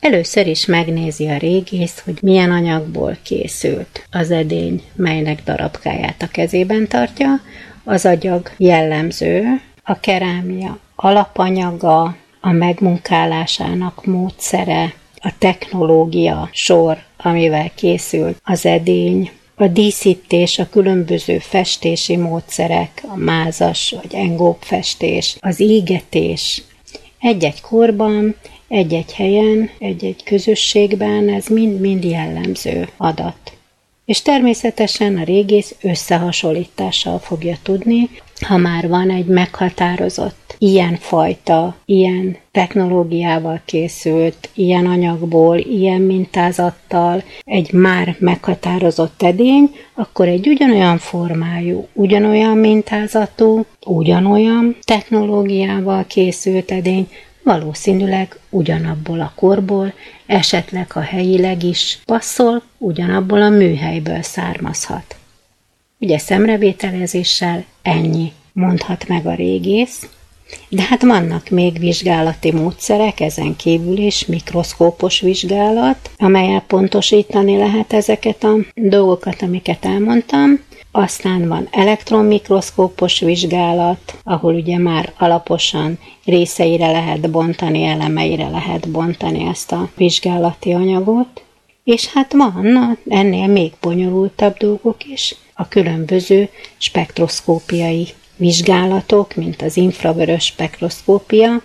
Először 0.00 0.46
is 0.46 0.66
megnézi 0.66 1.28
a 1.28 1.36
régész, 1.36 2.00
hogy 2.04 2.18
milyen 2.22 2.50
anyagból 2.50 3.16
készült 3.22 4.06
az 4.10 4.30
edény, 4.30 4.82
melynek 4.94 5.42
darabkáját 5.44 6.22
a 6.22 6.28
kezében 6.28 6.88
tartja. 6.88 7.40
Az 7.84 8.04
agyag 8.06 8.50
jellemző, 8.56 9.44
a 9.82 10.00
kerámia 10.00 10.78
alapanyaga, 10.96 12.16
a 12.40 12.50
megmunkálásának 12.50 14.04
módszere, 14.04 14.94
a 15.14 15.32
technológia 15.38 16.48
sor, 16.52 16.98
amivel 17.16 17.70
készült 17.74 18.40
az 18.44 18.66
edény, 18.66 19.30
a 19.54 19.66
díszítés, 19.66 20.58
a 20.58 20.68
különböző 20.68 21.38
festési 21.38 22.16
módszerek, 22.16 23.04
a 23.08 23.16
mázas 23.16 23.94
vagy 24.02 24.14
engóp 24.14 24.62
festés, 24.62 25.36
az 25.40 25.60
égetés, 25.60 26.62
egy-egy 27.26 27.60
korban, 27.60 28.36
egy-egy 28.68 29.12
helyen, 29.12 29.70
egy-egy 29.78 30.22
közösségben 30.24 31.28
ez 31.28 31.46
mind-mind 31.46 32.04
jellemző 32.04 32.88
adat. 32.96 33.52
És 34.04 34.22
természetesen 34.22 35.16
a 35.16 35.24
régész 35.24 35.74
összehasonlítással 35.82 37.18
fogja 37.18 37.56
tudni, 37.62 38.10
ha 38.40 38.56
már 38.56 38.88
van 38.88 39.10
egy 39.10 39.26
meghatározott 39.26 40.54
ilyen 40.58 40.96
fajta, 41.00 41.74
ilyen 41.84 42.36
technológiával 42.50 43.60
készült, 43.64 44.48
ilyen 44.54 44.86
anyagból, 44.86 45.58
ilyen 45.58 46.00
mintázattal 46.00 47.22
egy 47.44 47.72
már 47.72 48.16
meghatározott 48.18 49.22
edény, 49.22 49.70
akkor 49.94 50.28
egy 50.28 50.48
ugyanolyan 50.48 50.98
formájú, 50.98 51.86
ugyanolyan 51.92 52.56
mintázatú, 52.56 53.64
ugyanolyan 53.86 54.76
technológiával 54.84 56.04
készült 56.06 56.70
edény 56.70 57.08
valószínűleg 57.42 58.38
ugyanabból 58.50 59.20
a 59.20 59.32
korból, 59.34 59.92
esetleg 60.26 60.90
a 60.94 61.00
helyileg 61.00 61.62
is 61.62 61.98
passzol, 62.04 62.62
ugyanabból 62.78 63.42
a 63.42 63.48
műhelyből 63.48 64.22
származhat. 64.22 65.16
Ugye 65.98 66.18
szemrevételezéssel 66.18 67.64
ennyi 67.82 68.32
mondhat 68.52 69.08
meg 69.08 69.26
a 69.26 69.34
régész, 69.34 70.08
de 70.68 70.82
hát 70.82 71.02
vannak 71.02 71.48
még 71.48 71.78
vizsgálati 71.78 72.52
módszerek, 72.52 73.20
ezen 73.20 73.56
kívül 73.56 73.98
is 73.98 74.26
mikroszkópos 74.26 75.20
vizsgálat, 75.20 76.10
amelyel 76.16 76.60
pontosítani 76.60 77.56
lehet 77.56 77.92
ezeket 77.92 78.44
a 78.44 78.56
dolgokat, 78.74 79.42
amiket 79.42 79.84
elmondtam. 79.84 80.60
aztán 80.90 81.48
van 81.48 81.68
elektronmikroszkópos 81.70 83.20
vizsgálat, 83.20 84.18
ahol 84.24 84.54
ugye 84.54 84.78
már 84.78 85.12
alaposan 85.18 85.98
részeire 86.24 86.90
lehet 86.90 87.30
bontani, 87.30 87.84
elemeire 87.84 88.48
lehet 88.48 88.88
bontani 88.88 89.46
ezt 89.46 89.72
a 89.72 89.88
vizsgálati 89.96 90.72
anyagot. 90.72 91.42
És 91.84 92.06
hát 92.06 92.32
van 92.32 92.98
ennél 93.08 93.46
még 93.46 93.72
bonyolultabb 93.80 94.56
dolgok 94.56 95.04
is, 95.04 95.34
a 95.56 95.68
különböző 95.68 96.48
spektroszkópiai 96.76 98.08
vizsgálatok, 98.36 99.34
mint 99.34 99.62
az 99.62 99.76
infravörös 99.76 100.44
spektroszkópia, 100.44 101.62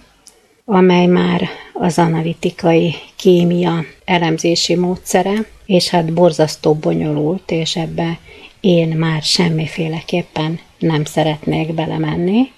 amely 0.65 1.05
már 1.05 1.49
az 1.73 1.97
analitikai 1.97 2.95
kémia 3.15 3.83
elemzési 4.05 4.75
módszere, 4.75 5.45
és 5.65 5.89
hát 5.89 6.13
borzasztó 6.13 6.73
bonyolult, 6.73 7.51
és 7.51 7.75
ebbe 7.75 8.19
én 8.59 8.87
már 8.87 9.21
semmiféleképpen 9.21 10.59
nem 10.79 11.05
szeretnék 11.05 11.73
belemenni. 11.73 12.51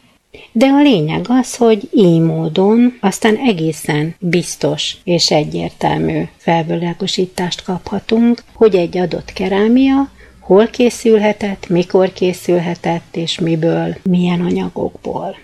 De 0.52 0.66
a 0.66 0.82
lényeg 0.82 1.26
az, 1.30 1.56
hogy 1.56 1.90
így 1.94 2.20
módon 2.20 2.98
aztán 3.02 3.36
egészen 3.38 4.16
biztos 4.20 4.98
és 5.04 5.32
egyértelmű 5.32 6.22
felvilágosítást 6.38 7.64
kaphatunk, 7.64 8.44
hogy 8.54 8.76
egy 8.76 8.98
adott 8.98 9.34
kerámia 9.34 10.12
hol 10.44 10.68
készülhetett, 10.68 11.68
mikor 11.70 12.14
készülhetett, 12.14 13.16
és 13.16 13.40
miből, 13.40 13.96
milyen 14.04 14.42
anyagokból. 14.42 15.36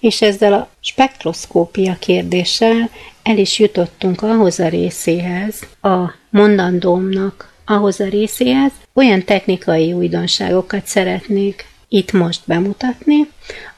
És 0.00 0.22
ezzel 0.22 0.52
a 0.52 0.68
spektroszkópia 0.80 1.96
kérdéssel 1.98 2.90
el 3.22 3.38
is 3.38 3.58
jutottunk 3.58 4.22
ahhoz 4.22 4.60
a 4.60 4.68
részéhez, 4.68 5.62
a 5.82 6.12
mondandómnak 6.30 7.52
ahhoz 7.64 8.00
a 8.00 8.08
részéhez, 8.08 8.72
olyan 8.94 9.24
technikai 9.24 9.92
újdonságokat 9.92 10.86
szeretnék 10.86 11.66
itt 11.88 12.12
most 12.12 12.40
bemutatni, 12.44 13.28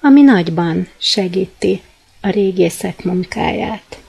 ami 0.01 0.23
nagyban 0.23 0.89
segíti 0.99 1.83
a 2.21 2.31
régészek 2.31 3.05
munkáját. 3.05 4.04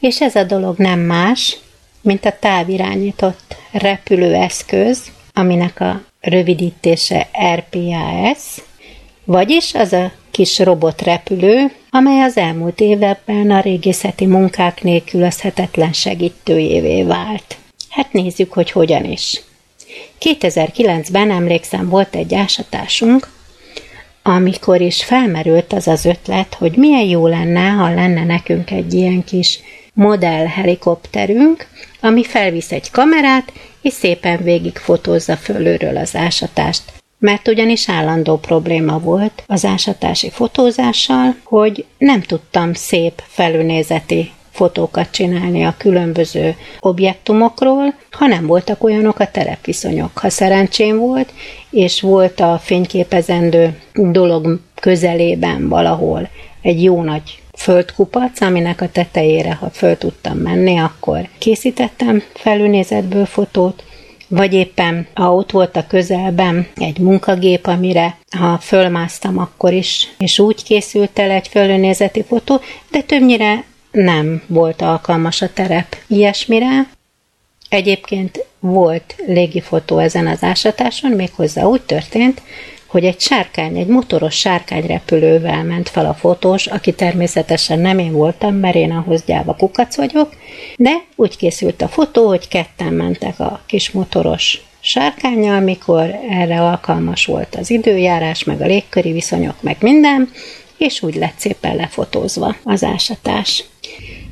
És 0.00 0.20
ez 0.20 0.34
a 0.34 0.44
dolog 0.44 0.78
nem 0.78 1.00
más, 1.00 1.56
mint 2.00 2.24
a 2.24 2.36
távirányított 2.40 3.56
repülőeszköz, 3.72 5.02
aminek 5.32 5.80
a 5.80 6.02
rövidítése 6.20 7.28
RPAS, 7.54 8.38
vagyis 9.24 9.74
az 9.74 9.92
a 9.92 10.12
kis 10.30 10.58
robotrepülő, 10.58 11.72
amely 11.90 12.20
az 12.20 12.36
elmúlt 12.36 12.80
években 12.80 13.50
a 13.50 13.60
régészeti 13.60 14.26
munkák 14.26 14.82
nélkülözhetetlen 14.82 15.92
segítőjévé 15.92 17.02
vált. 17.02 17.56
Hát 17.88 18.12
nézzük, 18.12 18.52
hogy 18.52 18.70
hogyan 18.70 19.04
is. 19.04 19.42
2009-ben 20.20 21.30
emlékszem 21.30 21.88
volt 21.88 22.14
egy 22.14 22.34
ásatásunk, 22.34 23.28
amikor 24.22 24.80
is 24.80 25.04
felmerült 25.04 25.72
az 25.72 25.88
az 25.88 26.04
ötlet, 26.04 26.54
hogy 26.54 26.76
milyen 26.76 27.04
jó 27.04 27.26
lenne, 27.26 27.68
ha 27.68 27.94
lenne 27.94 28.24
nekünk 28.24 28.70
egy 28.70 28.94
ilyen 28.94 29.24
kis 29.24 29.60
modell 29.94 30.46
helikopterünk, 30.46 31.66
ami 32.00 32.24
felvisz 32.24 32.72
egy 32.72 32.90
kamerát, 32.90 33.52
és 33.82 33.92
szépen 33.92 34.42
végig 34.42 34.76
fotózza 34.76 35.36
fölülről 35.36 35.96
az 35.96 36.16
ásatást. 36.16 36.82
Mert 37.18 37.48
ugyanis 37.48 37.88
állandó 37.88 38.38
probléma 38.38 38.98
volt 38.98 39.42
az 39.46 39.64
ásatási 39.64 40.30
fotózással, 40.30 41.36
hogy 41.42 41.84
nem 41.98 42.20
tudtam 42.20 42.72
szép 42.72 43.22
felülnézeti 43.26 44.30
fotókat 44.50 45.10
csinálni 45.10 45.64
a 45.64 45.74
különböző 45.78 46.56
objektumokról, 46.80 47.94
ha 48.10 48.26
nem 48.26 48.46
voltak 48.46 48.84
olyanok 48.84 49.18
a 49.18 49.30
terepviszonyok. 49.30 50.18
Ha 50.18 50.30
szerencsém 50.30 50.98
volt, 50.98 51.32
és 51.70 52.00
volt 52.00 52.40
a 52.40 52.60
fényképezendő 52.62 53.80
dolog 53.92 54.60
közelében 54.74 55.68
valahol 55.68 56.28
egy 56.62 56.82
jó 56.82 57.02
nagy 57.02 57.42
földkupac, 57.60 58.40
aminek 58.40 58.80
a 58.80 58.88
tetejére, 58.88 59.54
ha 59.54 59.70
föl 59.70 59.98
tudtam 59.98 60.38
menni, 60.38 60.78
akkor 60.78 61.28
készítettem 61.38 62.22
felülnézetből 62.34 63.26
fotót, 63.26 63.84
vagy 64.28 64.54
éppen, 64.54 65.06
ha 65.14 65.34
ott 65.34 65.50
volt 65.50 65.76
a 65.76 65.86
közelben 65.86 66.66
egy 66.74 66.98
munkagép, 66.98 67.66
amire 67.66 68.18
ha 68.36 68.58
fölmásztam 68.58 69.38
akkor 69.38 69.72
is, 69.72 70.08
és 70.18 70.38
úgy 70.38 70.62
készült 70.62 71.18
el 71.18 71.30
egy 71.30 71.48
fölnézeti 71.48 72.24
fotó, 72.28 72.60
de 72.90 73.00
többnyire 73.00 73.64
nem 73.90 74.42
volt 74.46 74.82
alkalmas 74.82 75.42
a 75.42 75.52
terep 75.52 75.96
ilyesmire. 76.06 76.88
Egyébként 77.68 78.44
volt 78.60 79.14
légifotó 79.26 79.98
ezen 79.98 80.26
az 80.26 80.42
ásatáson, 80.42 81.10
méghozzá 81.10 81.64
úgy 81.64 81.82
történt, 81.82 82.42
hogy 82.90 83.04
egy 83.04 83.20
sárkány, 83.20 83.76
egy 83.76 83.86
motoros 83.86 84.34
sárkányrepülővel 84.34 85.64
ment 85.64 85.88
fel 85.88 86.06
a 86.06 86.14
fotós, 86.14 86.66
aki 86.66 86.92
természetesen 86.92 87.78
nem 87.78 87.98
én 87.98 88.12
voltam, 88.12 88.54
mert 88.54 88.74
én 88.74 88.90
ahhoz 88.90 89.24
gyáva 89.24 89.54
kukac 89.54 89.96
vagyok, 89.96 90.28
de 90.76 90.90
úgy 91.16 91.36
készült 91.36 91.82
a 91.82 91.88
fotó, 91.88 92.26
hogy 92.26 92.48
ketten 92.48 92.92
mentek 92.92 93.40
a 93.40 93.60
kis 93.66 93.90
motoros 93.90 94.60
sárkányjal, 94.80 95.54
amikor 95.54 96.14
erre 96.30 96.60
alkalmas 96.60 97.26
volt 97.26 97.54
az 97.54 97.70
időjárás, 97.70 98.44
meg 98.44 98.60
a 98.60 98.66
légköri 98.66 99.12
viszonyok, 99.12 99.62
meg 99.62 99.76
minden, 99.80 100.30
és 100.78 101.02
úgy 101.02 101.14
lett 101.14 101.38
szépen 101.38 101.76
lefotózva 101.76 102.56
az 102.64 102.84
ásatás. 102.84 103.64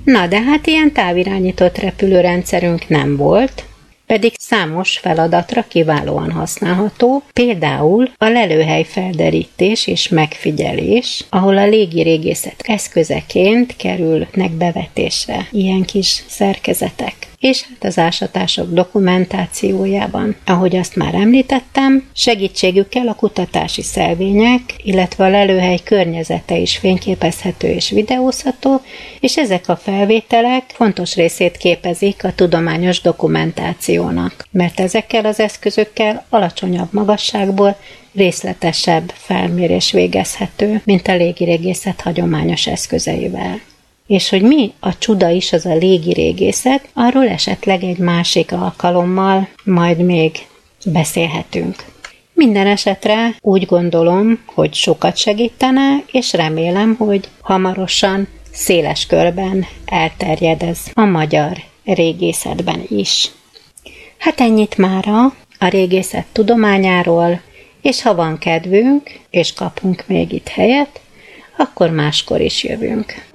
Na, 0.04 0.26
de 0.26 0.40
hát 0.40 0.66
ilyen 0.66 0.92
távirányított 0.92 1.78
repülőrendszerünk 1.78 2.88
nem 2.88 3.16
volt, 3.16 3.64
pedig 4.08 4.32
számos 4.38 4.98
feladatra 4.98 5.62
kiválóan 5.62 6.30
használható, 6.30 7.22
például 7.32 8.10
a 8.16 8.28
lelőhely 8.28 8.84
felderítés 8.84 9.86
és 9.86 10.08
megfigyelés, 10.08 11.24
ahol 11.28 11.58
a 11.58 11.66
légi 11.66 12.02
régészet 12.02 12.62
eszközeként 12.66 13.76
kerülnek 13.76 14.50
bevetésre 14.50 15.48
ilyen 15.50 15.82
kis 15.82 16.24
szerkezetek 16.28 17.27
és 17.40 17.62
hát 17.62 17.84
az 17.84 17.98
ásatások 17.98 18.72
dokumentációjában. 18.72 20.36
Ahogy 20.46 20.76
azt 20.76 20.96
már 20.96 21.14
említettem, 21.14 22.08
segítségükkel 22.12 23.08
a 23.08 23.14
kutatási 23.14 23.82
szelvények, 23.82 24.60
illetve 24.82 25.24
a 25.24 25.28
lelőhely 25.28 25.78
környezete 25.84 26.56
is 26.56 26.76
fényképezhető 26.76 27.68
és 27.68 27.90
videózható, 27.90 28.80
és 29.20 29.36
ezek 29.36 29.68
a 29.68 29.76
felvételek 29.76 30.64
fontos 30.74 31.14
részét 31.14 31.56
képezik 31.56 32.24
a 32.24 32.34
tudományos 32.34 33.00
dokumentációnak, 33.00 34.46
mert 34.50 34.80
ezekkel 34.80 35.24
az 35.24 35.40
eszközökkel 35.40 36.26
alacsonyabb 36.28 36.92
magasságból 36.92 37.76
részletesebb 38.14 39.12
felmérés 39.14 39.92
végezhető, 39.92 40.80
mint 40.84 41.08
a 41.08 41.16
légirégészet 41.16 42.00
hagyományos 42.00 42.66
eszközeivel 42.66 43.60
és 44.08 44.28
hogy 44.28 44.42
mi 44.42 44.72
a 44.80 44.98
csuda 44.98 45.28
is 45.28 45.52
az 45.52 45.66
a 45.66 45.74
légi 45.74 46.12
régészet, 46.12 46.88
arról 46.94 47.28
esetleg 47.28 47.82
egy 47.82 47.98
másik 47.98 48.52
alkalommal 48.52 49.48
majd 49.64 49.98
még 49.98 50.46
beszélhetünk. 50.84 51.84
Minden 52.32 52.66
esetre 52.66 53.36
úgy 53.40 53.66
gondolom, 53.66 54.42
hogy 54.46 54.74
sokat 54.74 55.16
segítene, 55.16 56.04
és 56.12 56.32
remélem, 56.32 56.94
hogy 56.94 57.28
hamarosan 57.40 58.28
széles 58.52 59.06
körben 59.06 59.66
elterjed 59.84 60.62
ez 60.62 60.78
a 60.92 61.04
magyar 61.04 61.56
régészetben 61.84 62.82
is. 62.88 63.30
Hát 64.18 64.40
ennyit 64.40 64.76
mára 64.76 65.24
a 65.58 65.68
régészet 65.68 66.26
tudományáról, 66.32 67.40
és 67.82 68.02
ha 68.02 68.14
van 68.14 68.38
kedvünk, 68.38 69.10
és 69.30 69.52
kapunk 69.52 70.04
még 70.06 70.32
itt 70.32 70.48
helyet, 70.48 71.00
akkor 71.56 71.90
máskor 71.90 72.40
is 72.40 72.64
jövünk. 72.64 73.27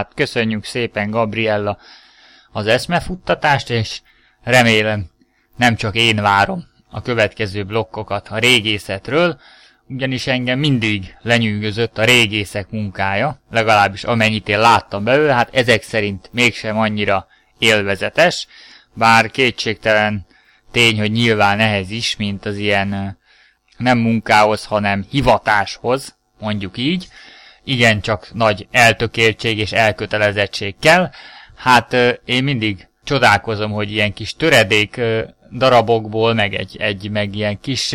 Hát 0.00 0.12
köszönjük 0.14 0.64
szépen 0.64 1.10
Gabriella 1.10 1.78
az 2.52 2.66
eszmefuttatást, 2.66 3.70
és 3.70 4.00
remélem 4.42 5.10
nem 5.56 5.76
csak 5.76 5.94
én 5.94 6.16
várom 6.16 6.64
a 6.90 7.02
következő 7.02 7.64
blokkokat 7.64 8.28
a 8.28 8.38
régészetről, 8.38 9.40
ugyanis 9.88 10.26
engem 10.26 10.58
mindig 10.58 11.16
lenyűgözött 11.22 11.98
a 11.98 12.04
régészek 12.04 12.70
munkája, 12.70 13.40
legalábbis 13.50 14.04
amennyit 14.04 14.48
én 14.48 14.58
láttam 14.58 15.04
belőle, 15.04 15.34
hát 15.34 15.54
ezek 15.54 15.82
szerint 15.82 16.28
mégsem 16.32 16.78
annyira 16.78 17.26
élvezetes, 17.58 18.46
bár 18.94 19.30
kétségtelen 19.30 20.26
tény, 20.70 20.98
hogy 20.98 21.12
nyilván 21.12 21.60
ehhez 21.60 21.90
is, 21.90 22.16
mint 22.16 22.46
az 22.46 22.56
ilyen 22.56 23.18
nem 23.76 23.98
munkához, 23.98 24.64
hanem 24.64 25.04
hivatáshoz, 25.10 26.16
mondjuk 26.38 26.76
így, 26.76 27.08
igen, 27.64 28.00
csak 28.00 28.30
nagy 28.32 28.66
eltökéltség 28.70 29.58
és 29.58 29.72
elkötelezettség 29.72 30.74
kell. 30.80 31.10
Hát 31.56 31.96
én 32.24 32.44
mindig 32.44 32.88
csodálkozom, 33.04 33.70
hogy 33.70 33.92
ilyen 33.92 34.12
kis 34.12 34.34
töredék 34.34 35.00
darabokból, 35.52 36.34
meg 36.34 36.54
egy, 36.54 36.76
egy 36.80 37.10
meg 37.10 37.34
ilyen 37.34 37.60
kis 37.60 37.94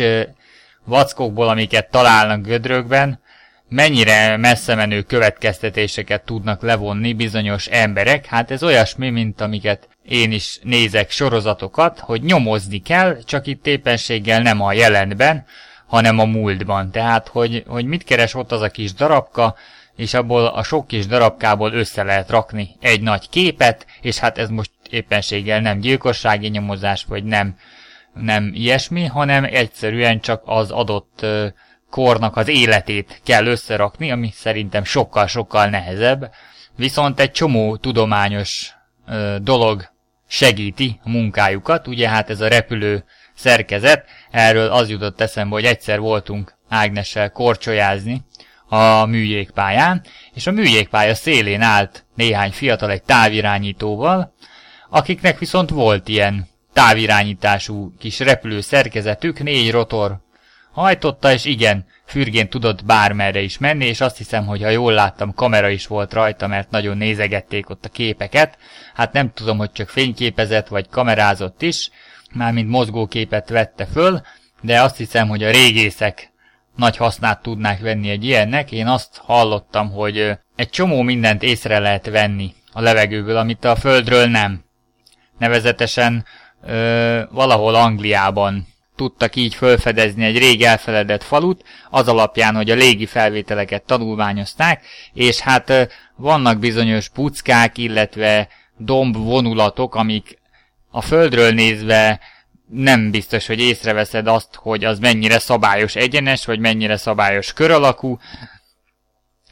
vackokból, 0.84 1.48
amiket 1.48 1.90
találnak 1.90 2.42
gödrökben, 2.42 3.20
mennyire 3.68 4.36
messze 4.36 4.74
menő 4.74 5.02
következtetéseket 5.02 6.24
tudnak 6.24 6.62
levonni 6.62 7.12
bizonyos 7.12 7.66
emberek. 7.66 8.26
Hát 8.26 8.50
ez 8.50 8.62
olyasmi, 8.62 9.10
mint 9.10 9.40
amiket 9.40 9.88
én 10.02 10.32
is 10.32 10.58
nézek 10.62 11.10
sorozatokat, 11.10 11.98
hogy 11.98 12.22
nyomozni 12.22 12.78
kell, 12.78 13.18
csak 13.24 13.46
itt 13.46 13.66
éppenséggel 13.66 14.42
nem 14.42 14.62
a 14.62 14.72
jelenben, 14.72 15.44
hanem 15.86 16.18
a 16.18 16.24
múltban. 16.24 16.90
Tehát, 16.90 17.28
hogy, 17.28 17.64
hogy 17.66 17.84
mit 17.84 18.04
keres 18.04 18.34
ott 18.34 18.52
az 18.52 18.60
a 18.60 18.68
kis 18.68 18.92
darabka, 18.92 19.54
és 19.96 20.14
abból 20.14 20.46
a 20.46 20.62
sok 20.62 20.86
kis 20.86 21.06
darabkából 21.06 21.72
össze 21.72 22.02
lehet 22.02 22.30
rakni 22.30 22.76
egy 22.80 23.00
nagy 23.00 23.28
képet, 23.28 23.86
és 24.00 24.18
hát 24.18 24.38
ez 24.38 24.48
most 24.48 24.70
éppenséggel 24.90 25.60
nem 25.60 25.78
gyilkossági 25.78 26.48
nyomozás, 26.48 27.04
vagy 27.08 27.24
nem, 27.24 27.56
nem 28.14 28.50
ilyesmi, 28.54 29.04
hanem 29.04 29.44
egyszerűen 29.44 30.20
csak 30.20 30.42
az 30.44 30.70
adott 30.70 31.26
kornak 31.90 32.36
az 32.36 32.48
életét 32.48 33.20
kell 33.24 33.46
összerakni, 33.46 34.10
ami 34.10 34.30
szerintem 34.34 34.84
sokkal-sokkal 34.84 35.66
nehezebb. 35.66 36.30
Viszont 36.76 37.20
egy 37.20 37.30
csomó 37.30 37.76
tudományos 37.76 38.74
dolog 39.42 39.90
segíti 40.26 41.00
a 41.04 41.08
munkájukat, 41.08 41.86
ugye 41.86 42.08
hát 42.08 42.30
ez 42.30 42.40
a 42.40 42.48
repülő 42.48 43.04
szerkezet, 43.36 44.04
erről 44.30 44.70
az 44.70 44.90
jutott 44.90 45.20
eszembe, 45.20 45.54
hogy 45.54 45.64
egyszer 45.64 45.98
voltunk 45.98 46.54
Ágnessel 46.68 47.30
korcsolyázni 47.30 48.22
a 48.68 49.04
műjégpályán, 49.04 50.02
és 50.34 50.46
a 50.46 50.50
műjégpálya 50.50 51.14
szélén 51.14 51.62
állt 51.62 52.04
néhány 52.14 52.50
fiatal 52.50 52.90
egy 52.90 53.02
távirányítóval, 53.02 54.34
akiknek 54.90 55.38
viszont 55.38 55.70
volt 55.70 56.08
ilyen 56.08 56.48
távirányítású 56.72 57.92
kis 57.98 58.18
repülő 58.18 58.60
szerkezetük, 58.60 59.42
négy 59.42 59.70
rotor 59.70 60.24
hajtotta, 60.72 61.32
és 61.32 61.44
igen, 61.44 61.86
fürgén 62.04 62.48
tudott 62.48 62.84
bármerre 62.84 63.40
is 63.40 63.58
menni, 63.58 63.86
és 63.86 64.00
azt 64.00 64.16
hiszem, 64.16 64.46
hogy 64.46 64.62
ha 64.62 64.68
jól 64.68 64.92
láttam, 64.92 65.34
kamera 65.34 65.68
is 65.68 65.86
volt 65.86 66.12
rajta, 66.12 66.46
mert 66.46 66.70
nagyon 66.70 66.96
nézegették 66.96 67.70
ott 67.70 67.84
a 67.84 67.88
képeket. 67.88 68.58
Hát 68.94 69.12
nem 69.12 69.32
tudom, 69.32 69.58
hogy 69.58 69.72
csak 69.72 69.88
fényképezett, 69.88 70.68
vagy 70.68 70.88
kamerázott 70.88 71.62
is, 71.62 71.90
mármint 72.36 72.68
mozgóképet 72.68 73.48
vette 73.48 73.86
föl, 73.86 74.20
de 74.60 74.82
azt 74.82 74.96
hiszem, 74.96 75.28
hogy 75.28 75.42
a 75.42 75.50
régészek 75.50 76.32
nagy 76.76 76.96
hasznát 76.96 77.42
tudnák 77.42 77.80
venni 77.80 78.10
egy 78.10 78.24
ilyennek. 78.24 78.72
Én 78.72 78.86
azt 78.86 79.16
hallottam, 79.16 79.90
hogy 79.90 80.38
egy 80.56 80.70
csomó 80.70 81.02
mindent 81.02 81.42
észre 81.42 81.78
lehet 81.78 82.10
venni 82.10 82.54
a 82.72 82.80
levegőből, 82.80 83.36
amit 83.36 83.64
a 83.64 83.76
földről 83.76 84.26
nem. 84.26 84.64
Nevezetesen 85.38 86.24
ö, 86.66 87.22
valahol 87.30 87.74
Angliában 87.74 88.66
tudtak 88.96 89.36
így 89.36 89.54
fölfedezni 89.54 90.24
egy 90.24 90.38
rég 90.38 90.62
elfeledett 90.62 91.22
falut, 91.22 91.64
az 91.90 92.08
alapján, 92.08 92.54
hogy 92.54 92.70
a 92.70 92.74
légi 92.74 93.06
felvételeket 93.06 93.82
tanulmányozták, 93.82 94.84
és 95.12 95.40
hát 95.40 95.72
vannak 96.16 96.58
bizonyos 96.58 97.08
puckák, 97.08 97.78
illetve 97.78 98.48
domb 98.76 99.16
vonulatok, 99.16 99.94
amik 99.94 100.38
a 100.96 101.00
földről 101.00 101.50
nézve 101.50 102.20
nem 102.68 103.10
biztos, 103.10 103.46
hogy 103.46 103.60
észreveszed 103.60 104.26
azt, 104.26 104.54
hogy 104.54 104.84
az 104.84 104.98
mennyire 104.98 105.38
szabályos 105.38 105.96
egyenes, 105.96 106.44
vagy 106.44 106.58
mennyire 106.58 106.96
szabályos 106.96 107.52
kör 107.52 107.70
alakú, 107.70 108.18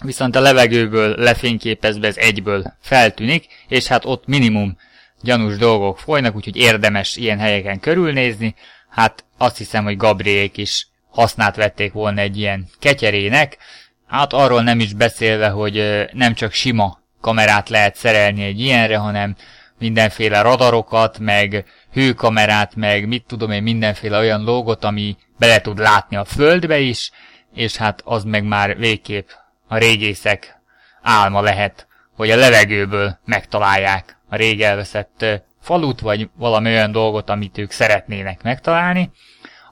viszont 0.05 0.37
a 0.37 0.41
levegőből 0.41 1.15
lefényképezve 1.19 2.07
ez 2.07 2.17
egyből 2.17 2.75
feltűnik, 2.81 3.47
és 3.69 3.87
hát 3.87 4.05
ott 4.05 4.27
minimum 4.27 4.77
gyanús 5.23 5.57
dolgok 5.57 5.99
folynak, 5.99 6.37
úgyhogy 6.37 6.57
érdemes 6.57 7.17
ilyen 7.17 7.39
helyeken 7.39 7.81
körülnézni. 7.81 8.55
Hát 8.89 9.25
azt 9.39 9.57
hiszem, 9.57 9.85
hogy 9.85 9.97
Gabriék 9.97 10.57
is 10.57 10.89
hasznát 11.11 11.57
vették 11.57 11.93
volna 11.93 12.21
egy 12.21 12.39
ilyen 12.39 12.69
ketyerének, 12.79 13.59
hát 14.07 14.33
arról 14.33 14.63
nem 14.63 14.81
is 14.81 14.93
beszélve, 14.93 15.49
hogy 15.49 16.05
nem 16.13 16.35
csak 16.35 16.53
sima 16.53 17.03
kamerát 17.21 17.69
lehet 17.69 17.97
szerelni 17.97 18.45
egy 18.45 18.61
ilyenre, 18.61 18.97
hanem 18.97 19.37
mindenféle 19.85 20.41
radarokat, 20.41 21.19
meg 21.19 21.65
hőkamerát, 21.93 22.75
meg 22.75 23.09
mit 23.09 23.25
tudom 23.27 23.51
én, 23.51 23.63
mindenféle 23.63 24.19
olyan 24.19 24.45
logot, 24.45 24.85
ami 24.85 25.17
bele 25.39 25.61
tud 25.61 25.79
látni 25.79 26.17
a 26.17 26.25
földbe 26.25 26.79
is, 26.79 27.11
és 27.55 27.77
hát 27.77 28.03
az 28.05 28.25
meg 28.25 28.45
már 28.45 28.77
végképp 28.77 29.29
a 29.69 29.77
régészek 29.77 30.61
álma 31.03 31.41
lehet, 31.41 31.87
hogy 32.17 32.31
a 32.31 32.37
levegőből 32.37 33.19
megtalálják 33.25 34.17
a 34.29 34.37
rég 34.37 34.63
elveszett 34.63 35.25
falut, 35.61 36.01
vagy 36.01 36.29
valami 36.37 36.71
olyan 36.71 36.93
dolgot, 36.93 37.31
amit 37.31 37.59
ők 37.59 37.71
szeretnének 37.71 38.43
megtalálni. 38.43 39.11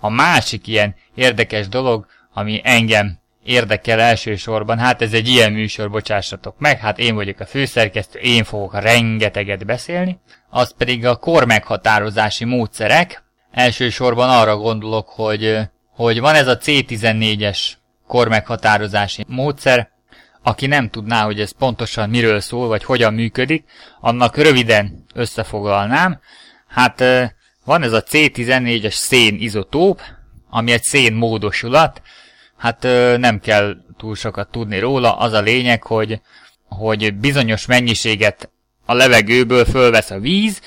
A 0.01 0.09
másik 0.09 0.66
ilyen 0.66 0.94
érdekes 1.14 1.68
dolog, 1.68 2.07
ami 2.33 2.61
engem 2.64 3.18
érdekel 3.44 4.00
elsősorban, 4.00 4.78
hát 4.78 5.02
ez 5.02 5.12
egy 5.12 5.28
ilyen 5.28 5.52
műsor, 5.52 5.90
bocsássatok 5.90 6.55
meg, 6.59 6.78
hát 6.78 6.98
én 6.98 7.14
vagyok 7.14 7.40
a 7.40 7.46
főszerkesztő, 7.46 8.18
én 8.18 8.44
fogok 8.44 8.81
rengeteget 8.81 9.66
beszélni, 9.66 10.18
az 10.50 10.74
pedig 10.78 11.07
a 11.07 11.16
kor 11.16 11.44
meghatározási 11.44 12.44
módszerek. 12.44 13.22
Elsősorban 13.50 14.28
arra 14.28 14.57
gondolok, 14.57 15.09
hogy, 15.09 15.59
hogy 15.90 16.20
van 16.20 16.35
ez 16.35 16.46
a 16.46 16.59
C14-es 16.59 17.59
kor 18.07 18.28
meghatározási 18.28 19.24
módszer, 19.28 19.90
aki 20.42 20.66
nem 20.66 20.88
tudná, 20.88 21.24
hogy 21.24 21.40
ez 21.40 21.50
pontosan 21.59 22.11
miről 22.11 22.40
szól, 22.40 22.68
vagy 22.68 22.85
hogyan 22.85 23.14
működik, 23.14 23.64
annak 24.00 24.37
röviden 24.37 25.05
összefoglalnám. 25.14 26.20
Hát 26.68 27.05
van 27.64 27.83
ez 27.83 27.92
a 27.92 28.02
C14-es 28.02 28.92
szén 28.94 29.37
izotóp, 29.38 30.00
ami 30.50 30.72
egy 30.72 30.83
szén 30.83 31.12
módosulat, 31.12 32.02
hát 32.62 32.83
nem 33.18 33.40
kell 33.40 33.77
túl 33.96 34.14
sokat 34.14 34.51
tudni 34.51 34.79
róla, 34.79 35.16
az 35.16 35.33
a 35.33 35.40
lényeg, 35.40 35.83
hogy, 35.83 36.20
hogy 36.68 37.14
bizonyos 37.14 37.66
mennyiséget 37.66 38.51
a 38.87 38.94
levegőből 38.94 39.64
fölvesz 39.64 40.11
a 40.11 40.18
víz, 40.18 40.61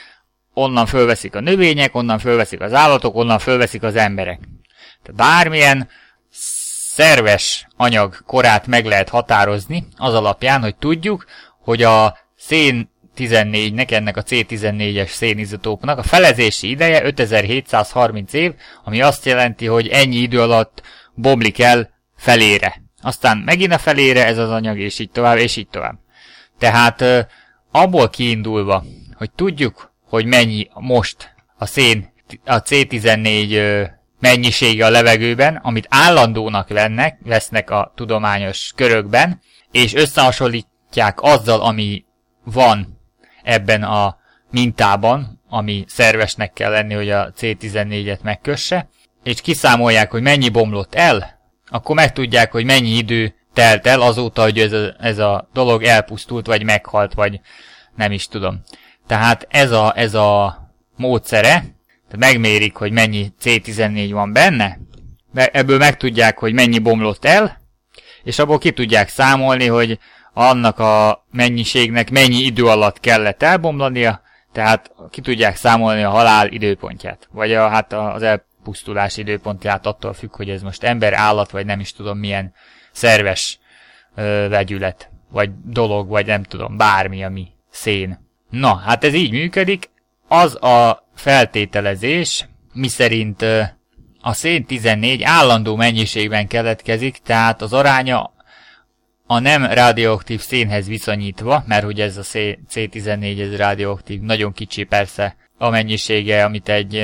onnan 0.53 0.85
fölveszik 0.85 1.35
a 1.35 1.39
növények, 1.39 1.95
onnan 1.95 2.19
fölveszik 2.19 2.61
az 2.61 2.73
állatok, 2.73 3.15
onnan 3.15 3.39
fölveszik 3.39 3.83
az 3.83 3.95
emberek. 3.95 4.39
Tehát 5.03 5.15
bármilyen 5.15 5.89
szerves 6.93 7.67
anyag 7.77 8.17
korát 8.25 8.67
meg 8.67 8.85
lehet 8.85 9.09
határozni, 9.09 9.87
az 9.95 10.13
alapján, 10.13 10.61
hogy 10.61 10.75
tudjuk, 10.75 11.25
hogy 11.59 11.83
a 11.83 12.17
szén 12.37 12.89
14-nek, 13.17 13.91
ennek 13.91 14.17
a 14.17 14.23
C14-es 14.23 15.09
szénizotópnak 15.09 15.97
a 15.97 16.03
felezési 16.03 16.69
ideje 16.69 17.03
5730 17.03 18.33
év, 18.33 18.53
ami 18.83 19.01
azt 19.01 19.25
jelenti, 19.25 19.65
hogy 19.65 19.87
ennyi 19.87 20.15
idő 20.15 20.41
alatt 20.41 20.81
bomlik 21.15 21.59
el 21.59 21.89
felére. 22.15 22.81
Aztán 23.01 23.37
megint 23.37 23.73
a 23.73 23.77
felére 23.77 24.25
ez 24.25 24.37
az 24.37 24.49
anyag, 24.49 24.79
és 24.79 24.99
így 24.99 25.09
tovább, 25.09 25.37
és 25.37 25.55
így 25.55 25.67
tovább. 25.67 25.99
Tehát 26.57 27.03
abból 27.71 28.09
kiindulva, 28.09 28.83
hogy 29.17 29.31
tudjuk, 29.31 29.93
hogy 30.09 30.25
mennyi 30.25 30.67
most 30.73 31.35
a 31.57 31.65
szén, 31.65 32.13
a 32.45 32.61
C14 32.61 33.89
mennyisége 34.19 34.85
a 34.85 34.89
levegőben, 34.89 35.55
amit 35.55 35.87
állandónak 35.89 36.69
vennek, 36.69 37.19
vesznek 37.23 37.69
a 37.69 37.91
tudományos 37.95 38.71
körökben, 38.75 39.41
és 39.71 39.93
összehasonlítják 39.93 41.21
azzal, 41.21 41.61
ami 41.61 42.05
van 42.43 42.99
ebben 43.43 43.83
a 43.83 44.17
mintában, 44.51 45.41
ami 45.49 45.85
szervesnek 45.87 46.53
kell 46.53 46.71
lenni, 46.71 46.93
hogy 46.93 47.09
a 47.09 47.31
C14-et 47.31 48.21
megkösse, 48.21 48.89
és 49.25 49.41
kiszámolják, 49.41 50.11
hogy 50.11 50.21
mennyi 50.21 50.49
bomlott 50.49 50.95
el, 50.95 51.39
akkor 51.67 51.95
megtudják, 51.95 52.51
hogy 52.51 52.65
mennyi 52.65 52.89
idő 52.89 53.35
telt 53.53 53.87
el 53.87 54.01
azóta, 54.01 54.41
hogy 54.41 54.59
ez 54.59 54.71
a, 54.71 54.95
ez 54.99 55.17
a 55.19 55.49
dolog 55.53 55.83
elpusztult, 55.83 56.45
vagy 56.45 56.63
meghalt, 56.63 57.13
vagy 57.13 57.39
nem 57.95 58.11
is 58.11 58.27
tudom. 58.27 58.61
Tehát 59.07 59.47
ez 59.49 59.71
a, 59.71 59.93
ez 59.95 60.13
a 60.13 60.59
módszere, 60.95 61.51
tehát 62.07 62.17
megmérik, 62.17 62.75
hogy 62.75 62.91
mennyi 62.91 63.33
C14 63.43 64.09
van 64.11 64.33
benne, 64.33 64.79
ebből 65.33 65.77
megtudják, 65.77 66.37
hogy 66.37 66.53
mennyi 66.53 66.79
bomlott 66.79 67.25
el, 67.25 67.61
és 68.23 68.39
abból 68.39 68.57
ki 68.57 68.71
tudják 68.71 69.09
számolni, 69.09 69.67
hogy 69.67 69.99
annak 70.33 70.79
a 70.79 71.25
mennyiségnek 71.31 72.09
mennyi 72.11 72.37
idő 72.37 72.65
alatt 72.65 72.99
kellett 72.99 73.43
elbomlania, 73.43 74.21
tehát 74.51 74.91
ki 75.09 75.21
tudják 75.21 75.55
számolni 75.55 76.03
a 76.03 76.09
halál 76.09 76.47
időpontját, 76.47 77.27
vagy 77.31 77.53
a, 77.53 77.69
hát 77.69 77.93
az 77.93 78.21
elpusztulás 78.65 79.17
időpontját 79.17 79.85
attól 79.85 80.13
függ, 80.13 80.35
hogy 80.35 80.49
ez 80.49 80.61
most 80.61 80.83
ember, 80.83 81.13
állat, 81.13 81.51
vagy 81.51 81.65
nem 81.65 81.79
is 81.79 81.93
tudom 81.93 82.17
milyen 82.17 82.53
szerves 82.91 83.59
ö, 84.15 84.47
vegyület, 84.49 85.09
vagy 85.29 85.49
dolog, 85.63 86.07
vagy 86.07 86.25
nem 86.25 86.43
tudom, 86.43 86.77
bármi, 86.77 87.23
ami 87.23 87.47
szén. 87.69 88.19
Na, 88.49 88.75
hát 88.75 89.03
ez 89.03 89.13
így 89.13 89.31
működik. 89.31 89.89
Az 90.27 90.63
a 90.63 91.07
feltételezés, 91.15 92.47
miszerint 92.73 93.41
ö, 93.41 93.61
a 94.21 94.33
szén 94.33 94.65
14 94.65 95.21
állandó 95.23 95.75
mennyiségben 95.75 96.47
keletkezik, 96.47 97.17
tehát 97.17 97.61
az 97.61 97.73
aránya 97.73 98.33
a 99.27 99.39
nem 99.39 99.65
radioaktív 99.65 100.41
szénhez 100.41 100.87
viszonyítva, 100.87 101.63
mert 101.67 101.83
hogy 101.83 102.01
ez 102.01 102.17
a 102.17 102.21
C14 102.21 103.39
ez 103.39 103.57
radioaktív, 103.57 104.21
nagyon 104.21 104.53
kicsi 104.53 104.83
persze 104.83 105.35
a 105.57 105.69
mennyisége, 105.69 106.43
amit 106.43 106.69
egy 106.69 107.03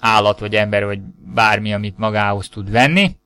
állat 0.00 0.38
vagy 0.38 0.54
ember 0.54 0.84
vagy 0.84 0.98
bármi, 1.34 1.72
amit 1.72 1.98
magához 1.98 2.48
tud 2.48 2.70
venni. 2.70 3.16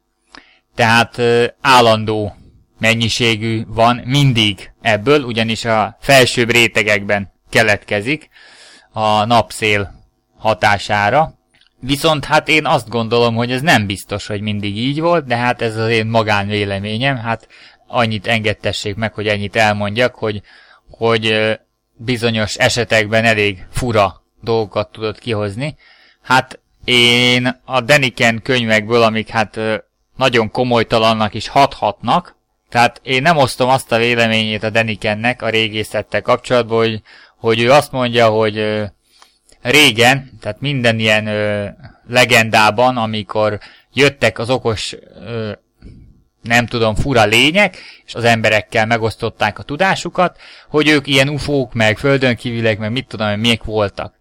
Tehát 0.74 1.22
állandó 1.60 2.36
mennyiségű 2.78 3.64
van 3.66 4.02
mindig 4.04 4.72
ebből, 4.80 5.22
ugyanis 5.22 5.64
a 5.64 5.96
felsőbb 6.00 6.50
rétegekben 6.50 7.32
keletkezik 7.50 8.28
a 8.92 9.24
napszél 9.24 9.94
hatására. 10.38 11.34
Viszont 11.80 12.24
hát 12.24 12.48
én 12.48 12.66
azt 12.66 12.88
gondolom, 12.88 13.34
hogy 13.34 13.52
ez 13.52 13.60
nem 13.60 13.86
biztos, 13.86 14.26
hogy 14.26 14.40
mindig 14.40 14.76
így 14.76 15.00
volt, 15.00 15.26
de 15.26 15.36
hát 15.36 15.62
ez 15.62 15.76
az 15.76 15.88
én 15.88 16.06
magánvéleményem, 16.06 17.16
hát 17.16 17.48
annyit 17.86 18.26
engedtessék 18.26 18.94
meg, 18.94 19.14
hogy 19.14 19.26
ennyit 19.26 19.56
elmondjak, 19.56 20.14
hogy, 20.14 20.42
hogy 20.90 21.56
bizonyos 21.96 22.56
esetekben 22.56 23.24
elég 23.24 23.66
fura 23.70 24.25
dolgokat 24.46 24.92
tudott 24.92 25.18
kihozni. 25.18 25.76
Hát 26.22 26.58
én 26.84 27.60
a 27.64 27.80
Deniken 27.80 28.42
könyvekből, 28.42 29.02
amik 29.02 29.28
hát 29.28 29.60
nagyon 30.16 30.50
komolytalannak 30.50 31.34
is 31.34 31.48
hathatnak, 31.48 32.36
tehát 32.68 33.00
én 33.02 33.22
nem 33.22 33.36
osztom 33.36 33.68
azt 33.68 33.92
a 33.92 33.98
véleményét 33.98 34.62
a 34.62 34.70
Denikennek 34.70 35.42
a 35.42 35.48
régészettel 35.48 36.22
kapcsolatban, 36.22 36.78
hogy, 36.78 37.02
hogy 37.36 37.60
ő 37.60 37.70
azt 37.70 37.92
mondja, 37.92 38.28
hogy 38.28 38.84
régen, 39.62 40.30
tehát 40.40 40.60
minden 40.60 40.98
ilyen 40.98 41.24
legendában, 42.08 42.96
amikor 42.96 43.58
jöttek 43.92 44.38
az 44.38 44.50
okos 44.50 44.96
nem 46.46 46.66
tudom, 46.66 46.94
fura 46.94 47.24
lények, 47.24 47.78
és 48.06 48.14
az 48.14 48.24
emberekkel 48.24 48.86
megosztották 48.86 49.58
a 49.58 49.62
tudásukat, 49.62 50.38
hogy 50.68 50.88
ők 50.88 51.06
ilyen 51.06 51.28
ufók, 51.28 51.74
meg 51.74 51.98
földön 51.98 52.36
kívülek, 52.36 52.78
meg 52.78 52.92
mit 52.92 53.06
tudom, 53.06 53.40
még 53.40 53.60
voltak. 53.64 54.14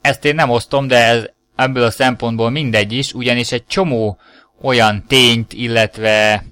Ezt 0.00 0.24
én 0.24 0.34
nem 0.34 0.50
osztom, 0.50 0.86
de 0.86 1.04
ez 1.04 1.24
ebből 1.56 1.82
a 1.82 1.90
szempontból 1.90 2.50
mindegy 2.50 2.92
is, 2.92 3.12
ugyanis 3.12 3.52
egy 3.52 3.66
csomó 3.66 4.18
olyan 4.62 5.04
tényt, 5.06 5.52
illetve 5.52 6.44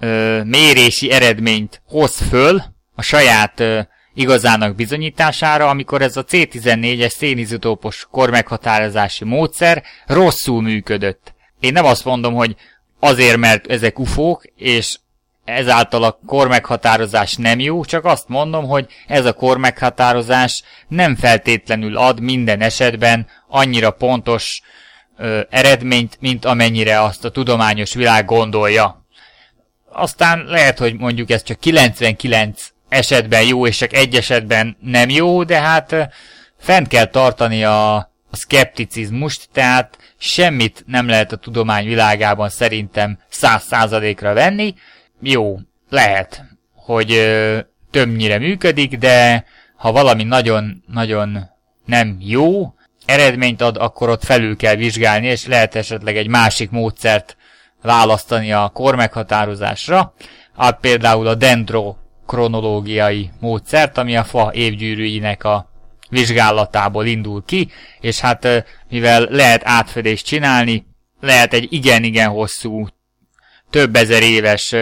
ö, 0.00 0.42
mérési 0.44 1.10
eredményt 1.10 1.82
hoz 1.86 2.16
föl 2.16 2.62
a 2.94 3.02
saját 3.02 3.60
ö, 3.60 3.80
igazának 4.14 4.74
bizonyítására, 4.74 5.68
amikor 5.68 6.02
ez 6.02 6.16
a 6.16 6.24
C14-es 6.24 7.10
szénizotópos 7.10 8.06
kormeghatározási 8.10 9.24
módszer 9.24 9.82
rosszul 10.06 10.62
működött. 10.62 11.34
Én 11.60 11.72
nem 11.72 11.84
azt 11.84 12.04
mondom, 12.04 12.34
hogy 12.34 12.56
azért, 13.00 13.36
mert 13.36 13.66
ezek 13.66 13.98
ufók, 13.98 14.42
és 14.56 14.98
ezáltal 15.44 16.02
a 16.02 16.18
kormeghatározás 16.26 17.36
nem 17.36 17.60
jó, 17.60 17.84
csak 17.84 18.04
azt 18.04 18.28
mondom, 18.28 18.66
hogy 18.66 18.86
ez 19.06 19.24
a 19.24 19.32
kormeghatározás 19.32 20.62
nem 20.88 21.16
feltétlenül 21.16 21.96
ad 21.96 22.20
minden 22.20 22.60
esetben 22.60 23.26
annyira 23.48 23.90
pontos 23.90 24.60
ö, 25.16 25.40
eredményt, 25.50 26.16
mint 26.20 26.44
amennyire 26.44 27.02
azt 27.02 27.24
a 27.24 27.30
tudományos 27.30 27.94
világ 27.94 28.24
gondolja. 28.24 29.06
Aztán 29.92 30.44
lehet, 30.44 30.78
hogy 30.78 30.94
mondjuk 30.94 31.30
ez 31.30 31.42
csak 31.42 31.58
99 31.58 32.68
esetben 32.88 33.42
jó, 33.42 33.66
és 33.66 33.76
csak 33.76 33.92
egy 33.92 34.14
esetben 34.14 34.76
nem 34.80 35.08
jó, 35.08 35.42
de 35.42 35.60
hát 35.60 35.96
fent 36.58 36.88
kell 36.88 37.06
tartani 37.06 37.64
a, 37.64 37.94
a 38.30 38.36
szkepticizmust, 38.36 39.48
tehát 39.52 39.98
semmit 40.18 40.84
nem 40.86 41.08
lehet 41.08 41.32
a 41.32 41.36
tudomány 41.36 41.84
világában 41.84 42.48
szerintem 42.48 43.18
száz 43.28 43.62
százalékra 43.62 44.32
venni. 44.32 44.74
Jó, 45.20 45.58
lehet, 45.90 46.44
hogy 46.74 47.12
ö, 47.12 47.58
többnyire 47.90 48.38
működik, 48.38 48.96
de 48.96 49.44
ha 49.76 49.92
valami 49.92 50.24
nagyon-nagyon 50.24 51.50
nem 51.84 52.16
jó 52.20 52.74
eredményt 53.06 53.60
ad, 53.60 53.76
akkor 53.76 54.08
ott 54.08 54.24
felül 54.24 54.56
kell 54.56 54.74
vizsgálni, 54.74 55.26
és 55.26 55.46
lehet 55.46 55.74
esetleg 55.74 56.16
egy 56.16 56.28
másik 56.28 56.70
módszert 56.70 57.36
választani 57.82 58.52
a 58.52 58.70
kor 58.74 58.94
meghatározásra, 58.94 60.14
hát 60.56 60.78
például 60.80 61.26
a 61.26 61.34
dendrokronológiai 61.34 63.30
módszert, 63.40 63.98
ami 63.98 64.16
a 64.16 64.24
fa 64.24 64.50
évgyűrűinek 64.54 65.44
a 65.44 65.70
vizsgálatából 66.10 67.06
indul 67.06 67.42
ki, 67.46 67.70
és 68.00 68.20
hát 68.20 68.64
mivel 68.88 69.26
lehet 69.30 69.62
átfedést 69.64 70.26
csinálni, 70.26 70.86
lehet 71.20 71.52
egy 71.52 71.72
igen-igen 71.72 72.28
hosszú, 72.28 72.86
több 73.70 73.96
ezer 73.96 74.22
éves 74.22 74.74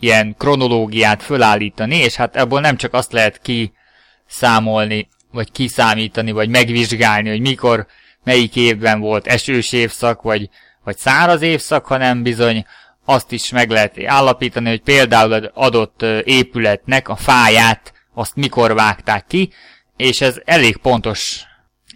ilyen 0.00 0.34
kronológiát 0.38 1.22
fölállítani, 1.22 1.96
és 1.96 2.14
hát 2.14 2.36
ebből 2.36 2.60
nem 2.60 2.76
csak 2.76 2.94
azt 2.94 3.12
lehet 3.12 3.40
kiszámolni, 3.42 5.08
vagy 5.32 5.52
kiszámítani, 5.52 6.30
vagy 6.30 6.48
megvizsgálni, 6.48 7.28
hogy 7.28 7.40
mikor, 7.40 7.86
melyik 8.24 8.56
évben 8.56 9.00
volt 9.00 9.26
esős 9.26 9.72
évszak, 9.72 10.22
vagy, 10.22 10.48
vagy 10.84 10.96
száraz 10.96 11.42
évszak, 11.42 11.86
hanem 11.86 12.22
bizony 12.22 12.66
azt 13.04 13.32
is 13.32 13.50
meg 13.50 13.70
lehet 13.70 14.04
állapítani, 14.06 14.68
hogy 14.68 14.82
például 14.82 15.32
adott 15.54 16.02
épületnek 16.24 17.08
a 17.08 17.16
fáját 17.16 17.92
azt 18.14 18.36
mikor 18.36 18.74
vágták 18.74 19.26
ki, 19.26 19.50
és 19.96 20.20
ez 20.20 20.40
elég 20.44 20.76
pontos 20.76 21.44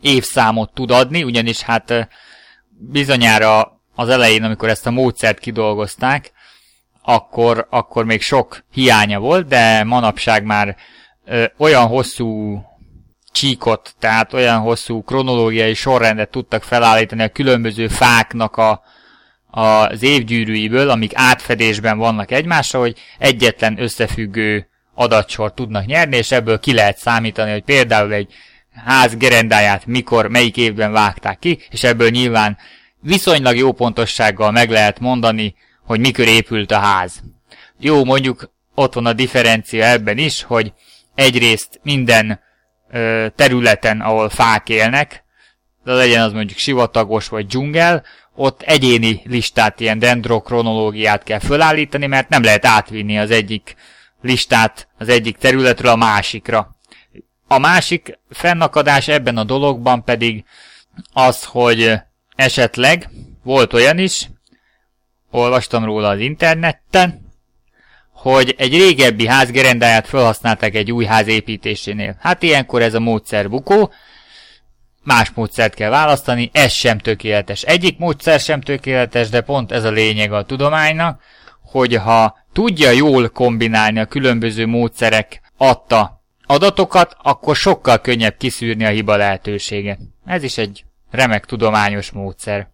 évszámot 0.01 0.75
tud 0.75 0.91
adni, 0.91 1.23
ugyanis 1.23 1.61
hát 1.61 2.09
bizonyára 2.69 3.81
az 3.95 4.09
elején, 4.09 4.43
amikor 4.43 4.69
ezt 4.69 4.87
a 4.87 4.91
módszert 4.91 5.39
kidolgozták, 5.39 6.33
akkor, 7.03 7.67
akkor 7.71 8.05
még 8.05 8.23
sok 8.23 8.65
hiánya 8.73 9.19
volt, 9.19 9.47
de 9.47 9.85
manapság 9.85 10.45
már 10.45 10.77
ö, 11.25 11.45
olyan 11.59 11.87
hosszú 11.87 12.63
csíkot, 13.33 13.95
tehát 13.99 14.33
olyan 14.33 14.61
hosszú 14.61 15.03
kronológiai 15.03 15.75
sorrendet 15.75 16.31
tudtak 16.31 16.63
felállítani 16.63 17.23
a 17.23 17.29
különböző 17.29 17.89
fáknak 17.89 18.57
a, 18.57 18.83
az 19.51 20.03
évgyűrűiből, 20.03 20.91
amik 20.91 21.13
átfedésben 21.15 21.99
vannak 21.99 22.31
egymással, 22.31 22.81
hogy 22.81 22.99
egyetlen 23.19 23.83
összefüggő 23.83 24.69
adatsort 24.99 25.55
tudnak 25.55 25.87
nyerni, 25.87 26.17
és 26.17 26.31
ebből 26.31 26.59
ki 26.59 26.75
lehet 26.75 26.99
számítani, 26.99 27.51
hogy 27.51 27.63
például 27.63 28.13
egy 28.13 28.33
ház 28.85 29.17
gerendáját 29.17 29.87
mikor, 29.87 30.27
melyik 30.27 30.57
évben 30.57 30.93
vágták 30.93 31.39
ki, 31.39 31.59
és 31.71 31.83
ebből 31.83 32.09
nyilván 32.09 32.57
viszonylag 33.01 33.57
jó 33.57 33.73
pontossággal 33.73 34.51
meg 34.51 34.71
lehet 34.71 35.01
mondani, 35.01 35.55
hogy 35.85 36.01
mikor 36.01 36.27
épült 36.27 36.71
a 36.71 36.79
ház. 36.79 37.23
Jó, 37.79 38.05
mondjuk 38.05 38.53
ott 38.75 38.95
van 38.95 39.07
a 39.07 39.13
differencia 39.13 39.85
ebben 39.85 40.19
is, 40.19 40.43
hogy 40.43 40.73
egyrészt 41.15 41.81
minden 41.83 42.41
ö, 42.91 43.27
területen, 43.37 44.01
ahol 44.01 44.29
fák 44.29 44.69
élnek, 44.69 45.25
de 45.85 45.93
legyen 45.93 46.23
az 46.23 46.33
mondjuk 46.33 46.59
sivatagos 46.59 47.29
vagy 47.29 47.47
dzsungel, 47.47 48.05
ott 48.35 48.63
egyéni 48.63 49.23
listát, 49.25 49.81
ilyen 49.81 49.99
dendrokronológiát 49.99 51.23
kell 51.23 51.39
fölállítani, 51.39 52.07
mert 52.07 52.29
nem 52.29 52.43
lehet 52.43 52.67
átvinni 52.67 53.19
az 53.19 53.31
egyik 53.31 53.77
listát 54.21 54.89
az 54.99 55.09
egyik 55.09 55.37
területről 55.37 55.91
a 55.91 55.97
másikra. 55.97 56.77
A 57.47 57.59
másik 57.59 58.19
fennakadás 58.31 59.09
ebben 59.09 59.37
a 59.37 59.45
dologban 59.45 60.05
pedig 60.05 60.45
az, 61.12 61.45
hogy 61.45 61.95
esetleg 62.37 63.11
volt 63.43 63.73
olyan 63.73 63.99
is, 63.99 64.31
olvastam 65.31 65.85
róla 65.85 66.09
az 66.09 66.19
interneten, 66.19 67.27
hogy 68.12 68.55
egy 68.59 68.73
régebbi 68.73 69.27
ház 69.27 69.51
gerendáját 69.51 70.09
felhasználták 70.09 70.75
egy 70.75 70.93
új 70.93 71.05
ház 71.05 71.27
építésénél. 71.27 72.16
Hát 72.21 72.43
ilyenkor 72.43 72.83
ez 72.83 72.95
a 72.95 73.01
módszer 73.01 73.51
bukó, 73.51 73.93
más 75.03 75.31
módszert 75.35 75.75
kell 75.75 75.91
választani, 75.91 76.51
ez 76.53 76.73
sem 76.73 76.99
tökéletes. 76.99 77.62
Egyik 77.62 77.99
módszer 77.99 78.41
sem 78.41 78.61
tökéletes, 78.61 79.29
de 79.29 79.41
pont 79.41 79.73
ez 79.73 79.85
a 79.85 79.91
lényeg 79.91 80.33
a 80.33 80.45
tudománynak, 80.45 81.23
hogy 81.71 81.95
ha 81.95 82.37
tudja 82.53 82.91
jól 82.91 83.29
kombinálni 83.29 83.99
a 83.99 84.07
különböző 84.07 84.66
módszerek 84.66 85.41
adta 85.57 86.23
adatokat, 86.47 87.16
akkor 87.23 87.57
sokkal 87.57 88.01
könnyebb 88.01 88.37
kiszűrni 88.37 88.85
a 88.85 88.89
hiba 88.89 89.16
lehetőséget. 89.16 89.99
Ez 90.25 90.43
is 90.43 90.59
egy 90.59 90.85
remek 91.11 91.45
tudományos 91.45 92.11
módszer. 92.11 92.69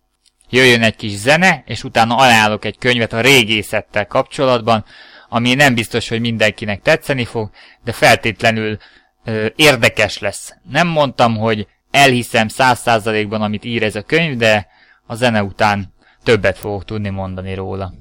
Jöjjön 0.51 0.83
egy 0.83 0.97
kis 0.97 1.13
zene, 1.13 1.63
és 1.67 1.85
utána 1.85 2.17
ajánlok 2.17 2.65
egy 2.65 2.79
könyvet 2.79 3.13
a 3.13 3.21
régészettel 3.21 4.07
kapcsolatban, 4.07 4.85
ami 5.29 5.55
nem 5.55 5.75
biztos, 5.75 6.09
hogy 6.09 6.21
mindenkinek 6.21 6.83
tetszeni 6.83 7.25
fog, 7.25 7.51
de 7.85 7.93
feltétlenül 7.93 8.79
ö, 9.25 9.47
érdekes 9.57 10.19
lesz. 10.19 10.55
Nem 10.71 10.87
mondtam, 10.87 11.37
hogy 11.37 11.67
elhiszem 11.91 12.49
száz 12.49 12.81
százalékban, 12.81 13.43
amit 13.43 13.65
ír 13.65 13.83
ez 13.83 13.97
a 13.97 14.03
könyv, 14.03 14.37
de 14.37 14.67
a 15.07 15.15
zene 15.15 15.43
után 15.43 15.95
többet 16.23 16.59
fogok 16.59 16.85
tudni 16.85 17.09
mondani 17.09 17.55
róla. 17.55 17.93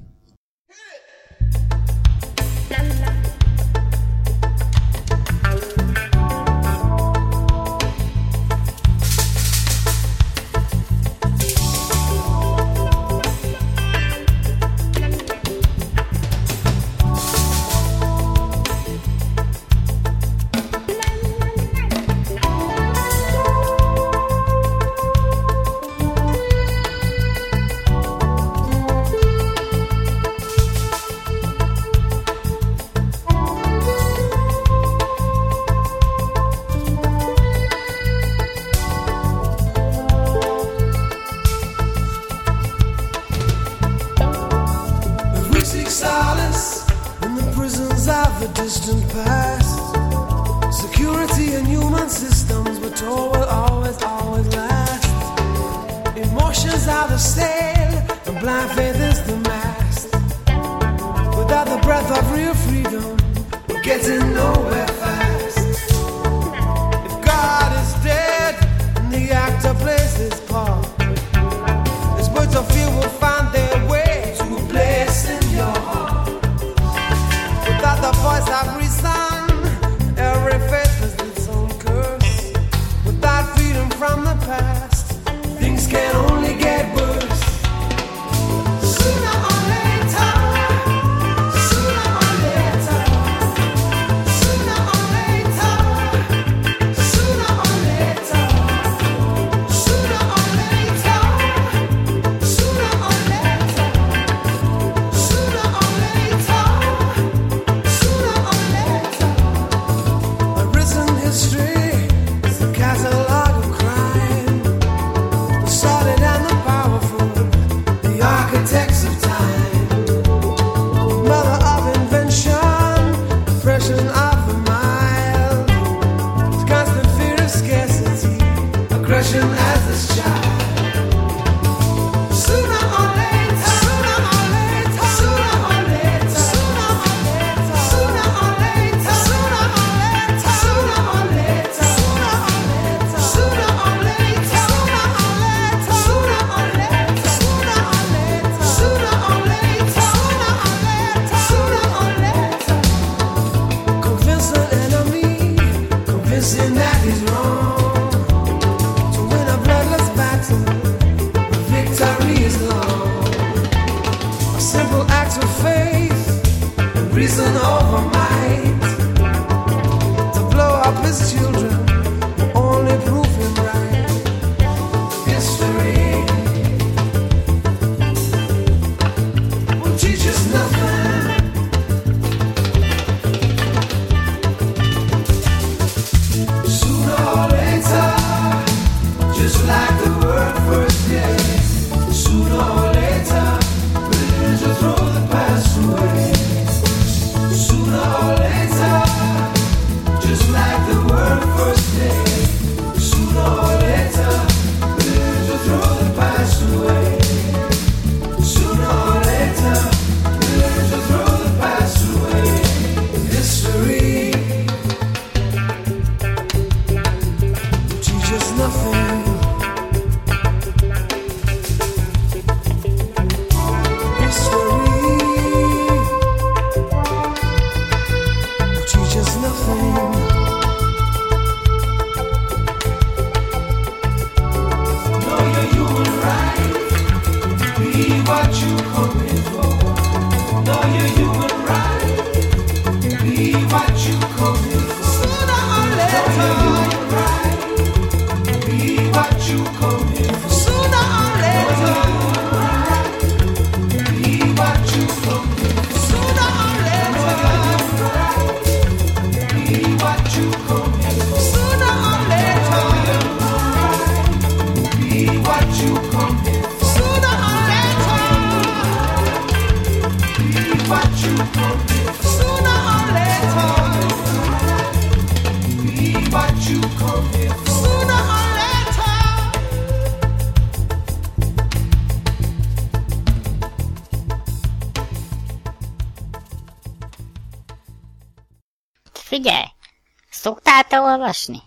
Olvasni? 291.34 291.62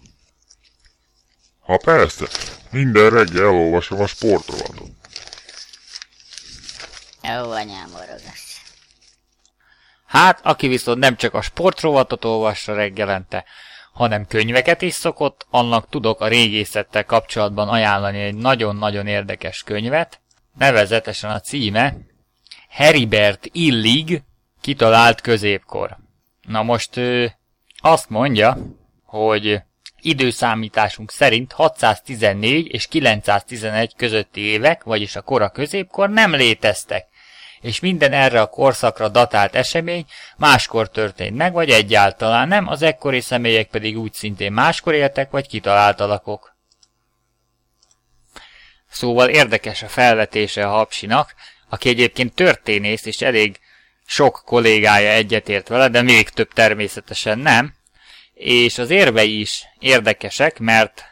Ha 1.59 1.78
persze, 1.78 2.26
minden 2.72 3.09
reggel 3.09 3.43
elolvasom 3.43 4.01
a 4.01 4.07
sportrovatot. 4.07 4.91
Jó, 7.22 7.51
anyám, 7.51 7.89
orogasz. 7.93 8.61
Hát, 10.05 10.39
aki 10.43 10.68
viszont 10.68 10.99
nem 10.99 11.15
csak 11.15 11.34
a 11.34 11.41
sportrovatot 11.41 12.26
olvassa 12.26 12.74
reggelente, 12.74 13.45
hanem 13.93 14.28
könyveket 14.28 14.82
is 14.82 14.93
szokott, 14.93 15.45
annak 15.49 15.89
tudok 15.89 16.22
a 16.22 16.28
régészettel 16.28 17.05
kapcsolatban 17.05 17.70
ajánlani 17.70 18.20
egy 18.20 18.36
nagyon-nagyon 18.36 19.07
érdekes 19.07 19.63
könyvet, 19.63 20.22
nevezetesen 20.57 21.30
a 21.32 21.39
címe 21.39 21.97
Heribert 22.70 23.45
Illig 23.51 24.24
kitalált 24.61 25.22
középkor. 25.22 25.97
Na 26.41 26.63
most 26.63 26.97
ő 26.97 27.32
azt 27.78 28.09
mondja, 28.09 28.57
hogy 29.18 29.61
időszámításunk 30.01 31.11
szerint 31.11 31.51
614 31.51 32.74
és 32.74 32.88
911 32.88 33.93
közötti 33.95 34.41
évek, 34.41 34.84
vagyis 34.84 35.15
a 35.15 35.22
kora 35.22 35.49
középkor 35.49 36.09
nem 36.09 36.36
léteztek, 36.36 37.05
és 37.61 37.80
minden 37.80 38.11
erre 38.11 38.41
a 38.41 38.49
korszakra 38.49 39.09
datált 39.09 39.55
esemény 39.55 40.05
máskor 40.38 40.89
történt 40.89 41.38
meg, 41.38 41.53
vagy 41.53 41.70
egyáltalán 41.70 42.47
nem, 42.47 42.68
az 42.68 42.82
ekkori 42.82 43.22
személyek 43.22 43.68
pedig 43.68 43.97
úgy 43.97 44.13
szintén 44.13 44.51
máskor 44.51 44.93
éltek, 44.93 45.32
vagy 45.32 45.47
kitalált 45.47 45.99
alakok. 45.99 46.55
Szóval 48.89 49.30
érdekes 49.30 49.84
a 49.84 49.88
felvetése 49.88 50.65
a 50.65 50.72
hapsinak, 50.72 51.34
aki 51.70 51.89
egyébként 51.89 52.34
történész, 52.34 53.05
és 53.05 53.22
elég 53.22 53.59
sok 54.05 54.41
kollégája 54.45 55.09
egyetért 55.09 55.68
vele, 55.68 55.88
de 55.88 56.01
még 56.01 56.30
több 56.30 56.53
természetesen 56.53 57.39
nem, 57.39 57.76
és 58.38 58.77
az 58.77 58.89
érvei 58.89 59.39
is 59.39 59.65
érdekesek, 59.79 60.59
mert 60.59 61.05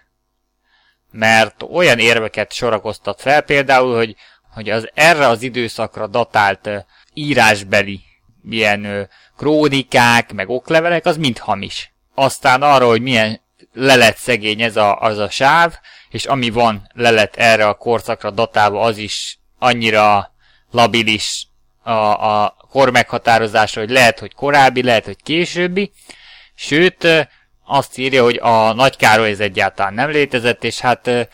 mert 1.12 1.64
olyan 1.72 2.00
érveket 2.00 2.54
sorakoztat 2.54 3.22
fel, 3.22 3.42
például, 3.42 3.96
hogy, 3.96 4.16
hogy 4.54 4.70
az 4.70 4.90
erre 4.94 5.28
az 5.28 5.42
időszakra 5.42 6.08
datált 6.08 6.70
írásbeli 7.14 8.02
ilyen 8.50 9.10
krónikák, 9.38 10.34
meg 10.34 10.50
oklevelek, 10.50 11.06
az 11.06 11.18
mind 11.18 11.38
hamis. 11.38 11.94
Aztán 12.16 12.62
arról, 12.62 12.90
hogy 12.90 13.02
milyen 13.02 13.42
lelet 13.74 14.18
szegény 14.18 14.62
ez 14.62 14.76
a, 14.76 15.00
az 15.00 15.18
a 15.18 15.30
sáv, 15.30 15.74
és 16.10 16.26
ami 16.26 16.50
van 16.50 16.90
lelet 16.94 17.36
erre 17.36 17.68
a 17.68 17.74
korszakra 17.74 18.32
datálva, 18.32 18.82
az 18.82 18.98
is 18.98 19.40
annyira 19.60 20.32
labilis 20.72 21.48
a, 21.84 21.92
a 22.34 22.56
kor 22.70 22.92
meghatározása, 22.92 23.80
hogy 23.80 23.90
lehet, 23.90 24.20
hogy 24.20 24.34
korábbi, 24.34 24.84
lehet, 24.84 25.06
hogy 25.06 25.24
későbbi, 25.24 25.92
Sőt, 26.56 27.28
azt 27.66 27.98
írja, 27.98 28.24
hogy 28.24 28.40
a 28.42 28.74
Nagy 28.74 28.96
Károly 28.96 29.30
ez 29.30 29.40
egyáltalán 29.40 29.94
nem 29.94 30.10
létezett, 30.10 30.64
és 30.64 30.80
hát 30.80 31.30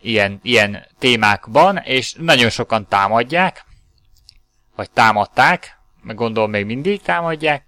ilyen, 0.00 0.40
ilyen 0.42 0.86
témákban, 0.98 1.76
és 1.76 2.14
nagyon 2.18 2.50
sokan 2.50 2.88
támadják, 2.88 3.64
vagy 4.76 4.90
támadták, 4.90 5.78
meg 6.02 6.16
gondolom 6.16 6.50
még 6.50 6.64
mindig 6.64 7.02
támadják. 7.02 7.64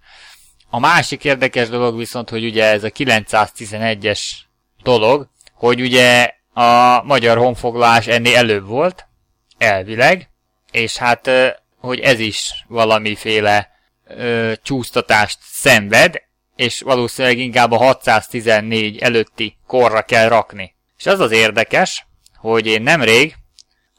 A 0.69 0.79
másik 0.79 1.23
érdekes 1.23 1.69
dolog 1.69 1.97
viszont, 1.97 2.29
hogy 2.29 2.45
ugye 2.45 2.65
ez 2.65 2.83
a 2.83 2.89
911-es 2.89 4.21
dolog, 4.83 5.27
hogy 5.53 5.81
ugye 5.81 6.33
a 6.53 7.01
magyar 7.03 7.37
honfoglalás 7.37 8.07
ennél 8.07 8.35
előbb 8.35 8.65
volt, 8.65 9.07
elvileg, 9.57 10.29
és 10.71 10.97
hát, 10.97 11.29
hogy 11.77 11.99
ez 11.99 12.19
is 12.19 12.65
valamiféle 12.67 13.69
ö, 14.07 14.53
csúsztatást 14.63 15.37
szenved, 15.41 16.21
és 16.55 16.81
valószínűleg 16.81 17.37
inkább 17.37 17.71
a 17.71 17.77
614 17.77 18.97
előtti 18.97 19.57
korra 19.67 20.01
kell 20.01 20.27
rakni. 20.27 20.75
És 20.97 21.05
az 21.05 21.19
az 21.19 21.31
érdekes, 21.31 22.05
hogy 22.35 22.67
én 22.67 22.81
nemrég 22.81 23.35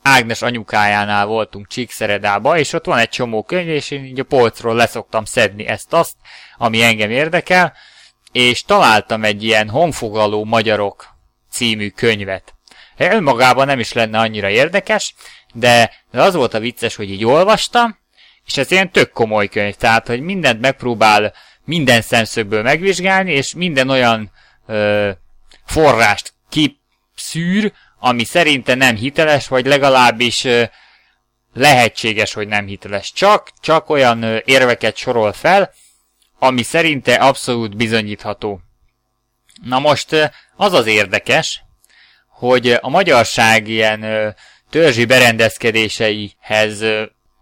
Ágnes 0.03 0.43
anyukájánál 0.43 1.27
voltunk 1.27 1.69
Csíkszeredába, 1.69 2.59
és 2.59 2.73
ott 2.73 2.85
van 2.85 2.99
egy 2.99 3.09
csomó 3.09 3.43
könyv, 3.43 3.69
és 3.69 3.91
én 3.91 4.05
így 4.05 4.21
a 4.21 4.25
polcról 4.25 4.75
leszoktam 4.75 5.25
szedni 5.25 5.67
ezt-azt, 5.67 6.15
ami 6.57 6.83
engem 6.83 7.11
érdekel, 7.11 7.73
és 8.33 8.63
találtam 8.63 9.25
egy 9.25 9.43
ilyen 9.43 9.69
honfoglaló 9.69 10.45
magyarok 10.45 11.07
című 11.51 11.89
könyvet. 11.89 12.55
Önmagában 12.97 13.67
nem 13.67 13.79
is 13.79 13.93
lenne 13.93 14.19
annyira 14.19 14.49
érdekes, 14.49 15.15
de, 15.53 15.93
az 16.13 16.35
volt 16.35 16.55
a 16.55 16.59
vicces, 16.59 16.95
hogy 16.95 17.11
így 17.11 17.25
olvastam, 17.25 17.99
és 18.47 18.57
ez 18.57 18.71
ilyen 18.71 18.91
tök 18.91 19.11
komoly 19.11 19.49
könyv, 19.49 19.75
tehát, 19.75 20.07
hogy 20.07 20.21
mindent 20.21 20.61
megpróbál 20.61 21.33
minden 21.65 22.03
szemszögből 22.03 22.62
megvizsgálni, 22.62 23.33
és 23.33 23.55
minden 23.55 23.89
olyan 23.89 24.31
ö, 24.67 25.11
forrást 25.65 26.33
kipszűr, 26.49 27.73
ami 27.99 28.25
szerinte 28.25 28.75
nem 28.75 28.97
hiteles, 28.97 29.49
vagy 29.49 29.67
legalábbis 29.67 30.45
ö, 30.45 30.62
lehetséges, 31.53 32.33
hogy 32.33 32.49
nem 32.49 32.67
hiteles. 32.67 33.12
Csak, 33.12 33.51
csak 33.61 33.91
olyan 33.91 34.23
ö, 34.23 34.39
érveket 34.45 34.97
sorol 34.97 35.33
fel, 35.33 35.73
ami 36.39 36.62
szerinte 36.62 37.15
abszolút 37.15 37.77
bizonyítható. 37.77 38.61
Na 39.62 39.79
most 39.79 40.12
ö, 40.12 40.25
az 40.57 40.73
az 40.73 40.87
érdekes, 40.87 41.62
hogy 42.29 42.71
a 42.81 42.89
magyarság 42.89 43.69
ilyen 43.69 44.03
ö, 44.03 44.29
törzsi 44.71 45.05
berendezkedéseihez 45.05 46.85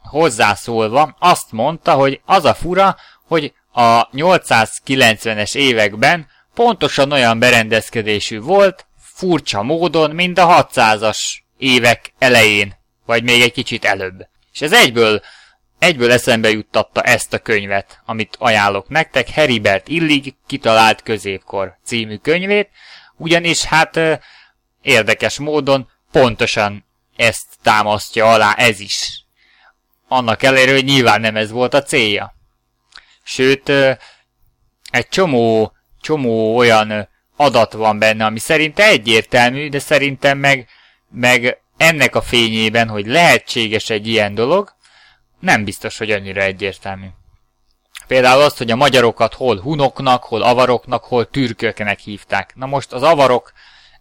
hozzászólva 0.03 1.17
azt 1.19 1.53
mondta, 1.53 1.93
hogy 1.93 2.21
az 2.25 2.45
a 2.45 2.55
fura, 2.55 2.97
hogy 3.27 3.53
a 3.73 4.09
890-es 4.11 5.55
években 5.55 6.27
pontosan 6.55 7.13
olyan 7.13 7.39
berendezkedésű 7.39 8.41
volt, 8.41 8.87
furcsa 8.99 9.63
módon, 9.63 10.11
mint 10.11 10.39
a 10.39 10.69
600-as 10.69 11.19
évek 11.57 12.13
elején, 12.19 12.75
vagy 13.07 13.23
még 13.23 13.41
egy 13.41 13.53
kicsit 13.53 13.85
előbb. 13.85 14.27
És 14.53 14.61
ez 14.61 14.73
egyből, 14.73 15.23
egyből 15.79 16.13
eszembe 16.13 16.51
juttatta 16.51 17.03
ezt 17.03 17.33
a 17.33 17.39
könyvet, 17.39 18.01
amit 18.05 18.37
ajánlok 18.39 18.89
nektek, 18.89 19.29
Heribert 19.29 19.89
Illig 19.89 20.35
kitalált 20.47 21.03
középkor 21.03 21.79
című 21.85 22.17
könyvét, 22.17 22.71
ugyanis 23.17 23.65
hát 23.65 24.01
érdekes 24.83 25.39
módon 25.39 25.89
pontosan 26.13 26.85
ezt 27.17 27.47
támasztja 27.63 28.33
alá 28.33 28.55
ez 28.55 28.81
is. 28.81 29.25
Annak 30.09 30.43
ellenére, 30.43 30.73
hogy 30.73 30.85
nyilván 30.85 31.21
nem 31.21 31.37
ez 31.37 31.51
volt 31.51 31.75
a 31.75 31.83
célja. 31.83 32.35
Sőt, 33.33 33.69
egy 34.91 35.09
csomó, 35.09 35.73
csomó 36.01 36.57
olyan 36.57 37.09
adat 37.37 37.73
van 37.73 37.99
benne, 37.99 38.25
ami 38.25 38.39
szerinte 38.39 38.87
egyértelmű, 38.87 39.69
de 39.69 39.79
szerintem 39.79 40.39
meg, 40.39 40.69
meg 41.11 41.61
ennek 41.77 42.15
a 42.15 42.23
fényében, 42.23 42.89
hogy 42.89 43.07
lehetséges 43.07 43.91
egy 43.91 44.07
ilyen 44.07 44.35
dolog, 44.35 44.75
nem 45.41 45.65
biztos, 45.65 45.99
hogy 45.99 46.11
annyira 46.11 46.41
egyértelmű. 46.41 47.07
Például 48.07 48.43
azt, 48.43 48.59
hogy 48.59 48.71
a 48.71 48.77
magyarokat 48.77 49.35
hol 49.35 49.61
hunoknak, 49.61 50.25
hol 50.25 50.43
avaroknak, 50.43 51.05
hol 51.05 51.31
türköknek 51.31 51.99
hívták. 51.99 52.53
Na 52.55 52.67
most 52.67 52.93
az 52.93 53.03
avarok 53.03 53.53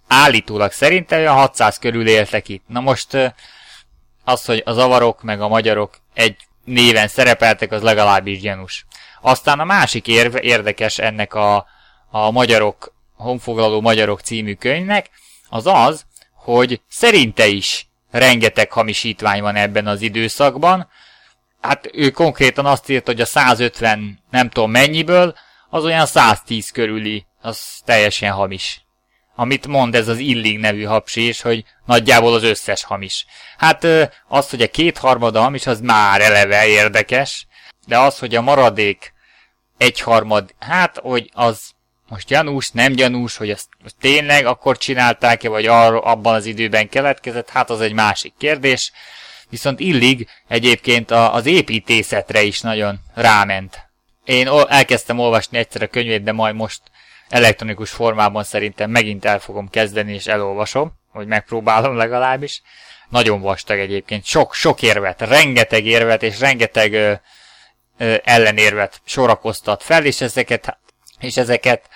állítólag 0.07 0.71
szerintem 0.71 1.19
olyan 1.19 1.35
600 1.35 1.77
körül 1.77 2.07
éltek 2.07 2.49
itt. 2.49 2.63
Na 2.67 2.79
most 2.79 3.33
az, 4.23 4.45
hogy 4.45 4.61
az 4.65 4.77
avarok 4.77 5.23
meg 5.23 5.41
a 5.41 5.47
magyarok 5.47 5.97
egy 6.13 6.35
néven 6.63 7.07
szerepeltek, 7.07 7.71
az 7.71 7.81
legalábbis 7.81 8.39
gyanús. 8.39 8.85
Aztán 9.21 9.59
a 9.59 9.63
másik 9.63 10.07
érv 10.07 10.35
érdekes 10.35 10.97
ennek 10.97 11.33
a, 11.33 11.65
a 12.09 12.31
magyarok, 12.31 12.93
honfoglaló 13.15 13.81
magyarok 13.81 14.19
című 14.19 14.53
könyvnek, 14.53 15.09
az 15.49 15.67
az, 15.67 16.05
hogy 16.33 16.81
szerinte 16.89 17.47
is 17.47 17.87
rengeteg 18.11 18.71
hamisítvány 18.71 19.41
van 19.41 19.55
ebben 19.55 19.87
az 19.87 20.01
időszakban. 20.01 20.87
Hát 21.61 21.89
ő 21.93 22.09
konkrétan 22.09 22.65
azt 22.65 22.89
írt, 22.89 23.05
hogy 23.05 23.21
a 23.21 23.25
150 23.25 24.19
nem 24.29 24.49
tudom 24.49 24.71
mennyiből, 24.71 25.35
az 25.69 25.83
olyan 25.83 26.05
110 26.05 26.69
körüli, 26.69 27.25
az 27.41 27.81
teljesen 27.85 28.31
hamis. 28.31 28.81
Amit 29.35 29.67
mond 29.67 29.95
ez 29.95 30.07
az 30.07 30.17
Illing 30.17 30.59
nevű 30.59 30.83
hapsés, 30.83 31.41
hogy 31.41 31.63
nagyjából 31.85 32.33
az 32.33 32.43
összes 32.43 32.83
hamis. 32.83 33.25
Hát 33.57 33.87
az, 34.27 34.49
hogy 34.49 34.61
a 34.61 34.69
kétharmada 34.69 35.41
hamis, 35.41 35.67
az 35.67 35.79
már 35.79 36.21
eleve 36.21 36.67
érdekes, 36.67 37.47
de 37.87 37.99
az, 37.99 38.19
hogy 38.19 38.35
a 38.35 38.41
maradék 38.41 39.10
egyharmad, 39.81 40.53
hát, 40.59 40.97
hogy 40.97 41.29
az 41.33 41.71
most 42.07 42.27
gyanús, 42.27 42.69
nem 42.69 42.93
gyanús, 42.93 43.37
hogy 43.37 43.49
ezt 43.49 43.67
tényleg 43.99 44.45
akkor 44.45 44.77
csinálták-e, 44.77 45.49
vagy 45.49 45.65
arra, 45.65 45.99
abban 45.99 46.33
az 46.33 46.45
időben 46.45 46.89
keletkezett, 46.89 47.49
hát 47.49 47.69
az 47.69 47.81
egy 47.81 47.93
másik 47.93 48.33
kérdés. 48.37 48.91
Viszont 49.49 49.79
illig 49.79 50.27
egyébként 50.47 51.11
az 51.11 51.45
építészetre 51.45 52.41
is 52.41 52.61
nagyon 52.61 52.99
ráment. 53.13 53.89
Én 54.25 54.47
elkezdtem 54.67 55.19
olvasni 55.19 55.57
egyszer 55.57 55.81
a 55.81 55.87
könyvét, 55.87 56.23
de 56.23 56.31
majd 56.31 56.55
most 56.55 56.81
elektronikus 57.29 57.89
formában 57.89 58.43
szerintem 58.43 58.89
megint 58.89 59.25
el 59.25 59.39
fogom 59.39 59.69
kezdeni, 59.69 60.13
és 60.13 60.27
elolvasom, 60.27 60.91
hogy 61.11 61.27
megpróbálom 61.27 61.95
legalábbis. 61.95 62.61
Nagyon 63.09 63.41
vastag 63.41 63.79
egyébként, 63.79 64.25
sok, 64.25 64.53
sok 64.53 64.81
érvet, 64.81 65.21
rengeteg 65.21 65.85
érvet, 65.85 66.23
és 66.23 66.39
rengeteg 66.39 66.93
ö, 66.93 67.13
ellenérvet 68.23 69.01
sorakoztat 69.03 69.83
fel, 69.83 70.05
és 70.05 70.21
ezeket 70.21 70.77
és 71.19 71.37
ezeket 71.37 71.89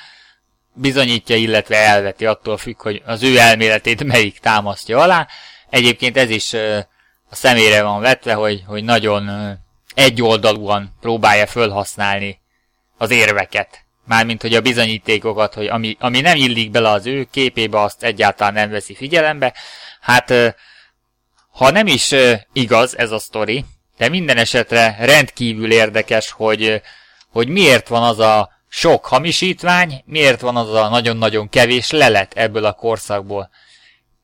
bizonyítja, 0.73 1.35
illetve 1.35 1.77
elveti, 1.77 2.25
attól 2.25 2.57
függ, 2.57 2.81
hogy 2.81 3.01
az 3.05 3.23
ő 3.23 3.37
elméletét 3.37 4.03
melyik 4.03 4.39
támasztja 4.39 4.99
alá. 4.99 5.27
Egyébként 5.69 6.17
ez 6.17 6.29
is 6.29 6.53
a 7.29 7.35
szemére 7.35 7.83
van 7.83 8.01
vetve, 8.01 8.33
hogy, 8.33 8.63
hogy 8.67 8.83
nagyon 8.83 9.29
egyoldalúan 9.95 10.95
próbálja 11.01 11.47
fölhasználni 11.47 12.39
az 12.97 13.11
érveket. 13.11 13.83
Mármint, 14.05 14.41
hogy 14.41 14.53
a 14.53 14.61
bizonyítékokat, 14.61 15.53
hogy 15.53 15.67
ami, 15.67 15.97
ami 15.99 16.21
nem 16.21 16.35
illik 16.35 16.71
bele 16.71 16.89
az 16.89 17.05
ő 17.05 17.27
képébe, 17.31 17.81
azt 17.81 18.03
egyáltalán 18.03 18.53
nem 18.53 18.69
veszi 18.69 18.95
figyelembe. 18.95 19.53
Hát, 20.01 20.33
ha 21.51 21.71
nem 21.71 21.87
is 21.87 22.15
igaz 22.53 22.97
ez 22.97 23.11
a 23.11 23.19
sztori, 23.19 23.65
de 23.97 24.09
minden 24.09 24.37
esetre 24.37 24.95
rendkívül 24.99 25.71
érdekes, 25.71 26.31
hogy, 26.31 26.81
hogy 27.29 27.47
miért 27.47 27.87
van 27.87 28.03
az 28.03 28.19
a 28.19 28.49
sok 28.67 29.05
hamisítvány, 29.05 30.03
miért 30.05 30.41
van 30.41 30.55
az 30.55 30.73
a 30.73 30.89
nagyon-nagyon 30.89 31.49
kevés 31.49 31.91
lelet 31.91 32.33
ebből 32.33 32.65
a 32.65 32.73
korszakból. 32.73 33.49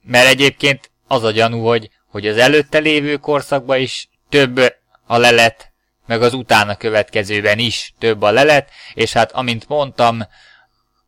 Mert 0.01 0.27
egyébként 0.27 0.91
az 1.07 1.23
a 1.23 1.31
gyanú, 1.31 1.65
hogy, 1.65 1.89
hogy 2.07 2.27
az 2.27 2.37
előtte 2.37 2.77
lévő 2.77 3.17
korszakban 3.17 3.79
is 3.79 4.09
több 4.29 4.75
a 5.05 5.17
lelet, 5.17 5.71
meg 6.05 6.21
az 6.21 6.33
utána 6.33 6.75
következőben 6.75 7.59
is 7.59 7.93
több 7.99 8.21
a 8.21 8.31
lelet, 8.31 8.69
és 8.93 9.13
hát 9.13 9.31
amint 9.31 9.67
mondtam 9.67 10.27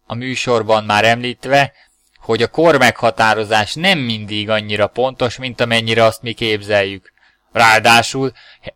a 0.06 0.14
műsorban 0.14 0.84
már 0.84 1.06
említve, 1.06 1.74
hogy 2.18 2.42
a 2.42 2.48
kor 2.48 2.78
meghatározás 2.78 3.74
nem 3.74 4.00
mindig 4.00 4.50
annyira 4.50 4.88
pontos, 4.88 5.38
mint 5.38 5.62
amennyire 5.62 6.04
azt 6.04 6.22
mi 6.22 6.34
képzeljük. 6.34 7.13
Ráadásul 7.54 8.32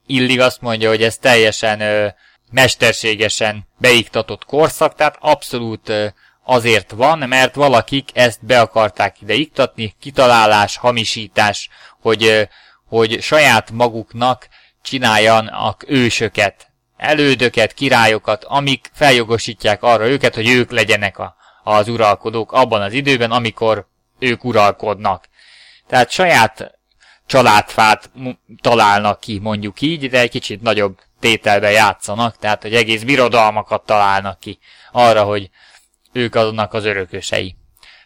Illig 0.06 0.40
azt 0.40 0.62
mondja, 0.62 0.90
hogy 0.90 1.04
ez 1.04 1.18
teljesen 1.18 1.82
ö, 1.82 2.08
mesterségesen 2.52 3.68
beiktatott 3.78 4.46
korszak, 4.46 4.96
tehát 4.96 5.18
abszolút 5.20 5.90
ö, 5.90 6.08
azért 6.44 6.92
van, 6.92 7.18
mert 7.18 7.56
valakik 7.56 8.10
ezt 8.14 8.46
be 8.46 8.60
akarták 8.60 9.22
ide 9.22 9.36
kitalálás, 10.00 10.78
hamisítás, 10.78 11.70
hogy, 12.02 12.24
ö, 12.24 12.42
hogy 12.88 13.22
saját 13.22 13.72
maguknak 13.72 14.48
csináljanak 14.82 15.84
ősöket, 15.88 16.68
elődöket, 16.98 17.74
királyokat, 17.74 18.44
amik 18.44 18.90
feljogosítják 18.94 19.84
arra 19.84 20.08
őket, 20.08 20.36
hogy 20.36 20.50
ők 20.50 20.72
legyenek 20.72 21.18
a, 21.18 21.36
az 21.64 21.88
uralkodók 21.88 22.52
abban 22.52 22.82
az 22.82 22.94
időben, 22.94 23.32
amikor 23.32 23.88
ők 24.20 24.44
uralkodnak. 24.44 25.30
Tehát 25.88 26.12
saját 26.12 26.77
családfát 27.28 28.10
találnak 28.62 29.20
ki, 29.20 29.40
mondjuk 29.40 29.82
így, 29.82 30.10
de 30.10 30.20
egy 30.20 30.30
kicsit 30.30 30.62
nagyobb 30.62 31.00
tételbe 31.20 31.72
játszanak, 31.72 32.38
tehát 32.38 32.62
hogy 32.62 32.76
egész 32.76 33.02
birodalmakat 33.02 33.86
találnak 33.86 34.40
ki 34.40 34.60
arra, 34.92 35.24
hogy 35.24 35.50
ők 36.12 36.36
azonnak 36.36 36.74
az 36.74 36.86
örökösei. 36.86 37.56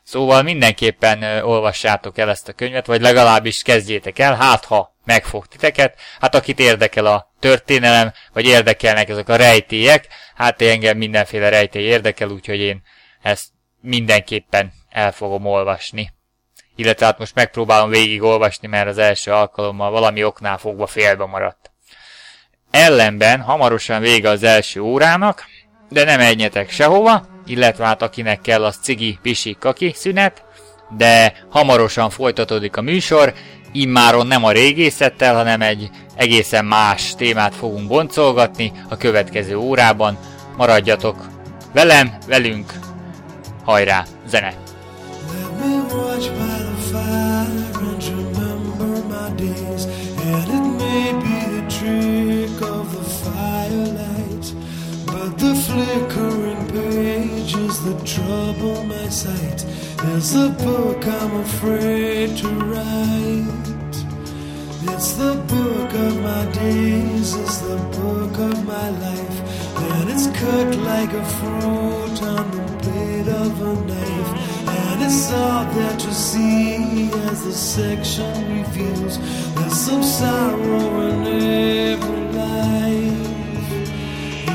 Szóval 0.04 0.42
mindenképpen 0.42 1.44
olvassátok 1.44 2.18
el 2.18 2.30
ezt 2.30 2.48
a 2.48 2.54
könyvet, 2.54 2.86
vagy 2.86 3.02
legalábbis 3.02 3.62
kezdjétek 3.62 4.20
el, 4.20 4.36
hát 4.36 4.66
ha 4.66 4.96
megfog 5.06 5.48
titeket, 5.48 6.00
hát 6.20 6.36
akit 6.36 6.60
érdekel 6.60 7.06
a 7.06 7.32
történelem, 7.40 8.14
vagy 8.34 8.46
érdekelnek 8.46 9.10
ezek 9.10 9.30
a 9.30 9.36
rejtélyek, 9.36 10.08
hát 10.36 10.62
engem 10.62 10.98
mindenféle 10.98 11.50
rejtély 11.50 11.84
érdekel, 11.84 12.30
úgyhogy 12.30 12.60
én 12.60 12.82
ezt 13.22 13.50
mindenképpen 13.82 14.74
el 14.90 15.12
fogom 15.12 15.46
olvasni 15.46 16.14
illetve 16.82 17.06
hát 17.06 17.20
most 17.20 17.36
megpróbálom 17.36 17.90
végigolvasni, 17.90 18.68
mert 18.68 18.88
az 18.88 18.98
első 18.98 19.32
alkalommal 19.32 19.92
valami 19.92 20.24
oknál 20.24 20.58
fogva 20.58 20.88
félbe 20.88 21.26
maradt. 21.26 21.72
Ellenben 22.72 23.42
hamarosan 23.42 24.02
vége 24.02 24.30
az 24.30 24.44
első 24.44 24.82
órának, 24.82 25.46
de 25.90 26.04
nem 26.04 26.20
menjetek 26.20 26.70
sehova, 26.70 27.26
illetve 27.46 27.86
hát 27.86 28.02
akinek 28.02 28.42
kell, 28.42 28.64
az 28.64 28.78
cigi, 28.82 29.20
pisi, 29.22 29.56
kaki 29.60 29.92
szünet, 29.96 30.44
de 30.98 31.34
hamarosan 31.50 32.10
folytatódik 32.10 32.78
a 32.78 32.82
műsor, 32.82 33.34
immáron 33.72 34.28
nem 34.28 34.44
a 34.44 34.52
régészettel, 34.52 35.36
hanem 35.36 35.62
egy 35.62 35.90
egészen 36.16 36.66
más 36.66 37.16
témát 37.16 37.56
fogunk 37.56 37.88
boncolgatni 37.88 38.72
a 38.90 38.98
következő 38.98 39.56
órában. 39.56 40.18
Maradjatok 40.58 41.28
velem, 41.74 42.18
velünk, 42.28 42.74
hajrá, 43.64 44.06
zene! 44.26 44.54
And 46.94 48.04
remember 48.04 49.02
my 49.08 49.30
days. 49.36 49.86
And 49.86 50.50
it 50.58 50.66
may 50.78 51.14
be 51.24 51.38
a 51.58 51.70
trick 51.70 52.62
of 52.62 52.92
the 52.92 53.04
firelight, 53.22 54.54
but 55.06 55.38
the 55.38 55.56
flickering 55.56 56.68
pages 56.68 57.84
that 57.86 58.06
trouble 58.06 58.84
my 58.84 59.08
sight 59.08 59.64
is 60.16 60.34
the 60.34 60.50
book 60.66 61.06
I'm 61.08 61.36
afraid 61.40 62.36
to 62.38 62.48
write. 62.50 63.96
It's 64.94 65.14
the 65.14 65.36
book 65.48 65.94
of 65.94 66.22
my 66.22 66.46
days, 66.52 67.36
it's 67.36 67.58
the 67.60 67.78
book 68.00 68.38
of 68.38 68.66
my 68.66 68.90
life, 68.90 69.38
and 69.78 70.10
it's 70.10 70.28
cut 70.28 70.76
like 70.76 71.14
a 71.14 71.26
fruit 71.26 72.22
on 72.22 72.52
the 72.52 72.62
blade 72.84 73.30
of 73.30 73.62
a 73.62 73.74
knife, 73.88 74.21
it's 75.14 75.30
all 75.34 75.66
there 75.74 75.98
to 75.98 76.14
see 76.14 77.10
as 77.28 77.44
the 77.44 77.52
section 77.52 78.34
reveals. 78.58 79.18
There's 79.56 79.80
some 79.88 80.04
sorrow 80.04 81.02
in 81.10 81.28
every 81.28 82.26
life. 82.40 83.72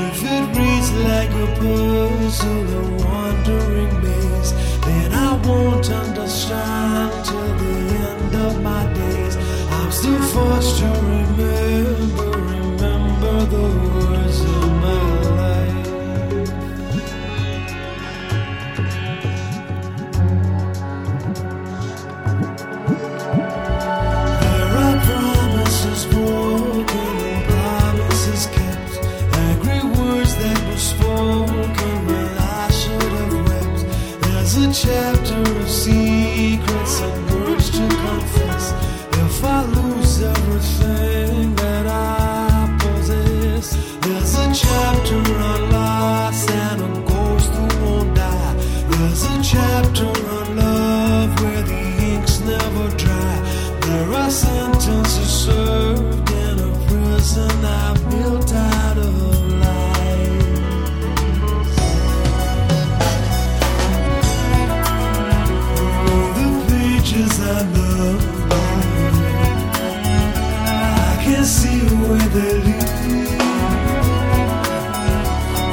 If 0.07 0.19
it 0.35 0.45
reads 0.57 0.89
like 1.09 1.31
a 1.45 1.47
puzzle, 1.59 2.69
a 2.79 2.83
wandering 3.03 3.93
maze, 4.03 4.51
then 4.85 5.13
I 5.13 5.31
won't 5.45 5.89
understand 5.91 7.25
till 7.25 7.51
the 7.61 7.75
end 8.09 8.35
of 8.47 8.53
my 8.63 8.83
days. 8.93 9.35
I'm 9.77 9.91
still 9.91 10.23
forced 10.33 10.79
to 10.79 10.87
remember, 11.13 12.31
remember 12.55 13.35
the 13.53 14.16
lead. 72.33 73.37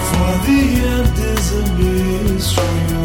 For 0.09 0.33
the 0.47 0.61
end 0.93 1.19
is 1.19 1.47
a 1.53 1.63
mystery 1.79 3.04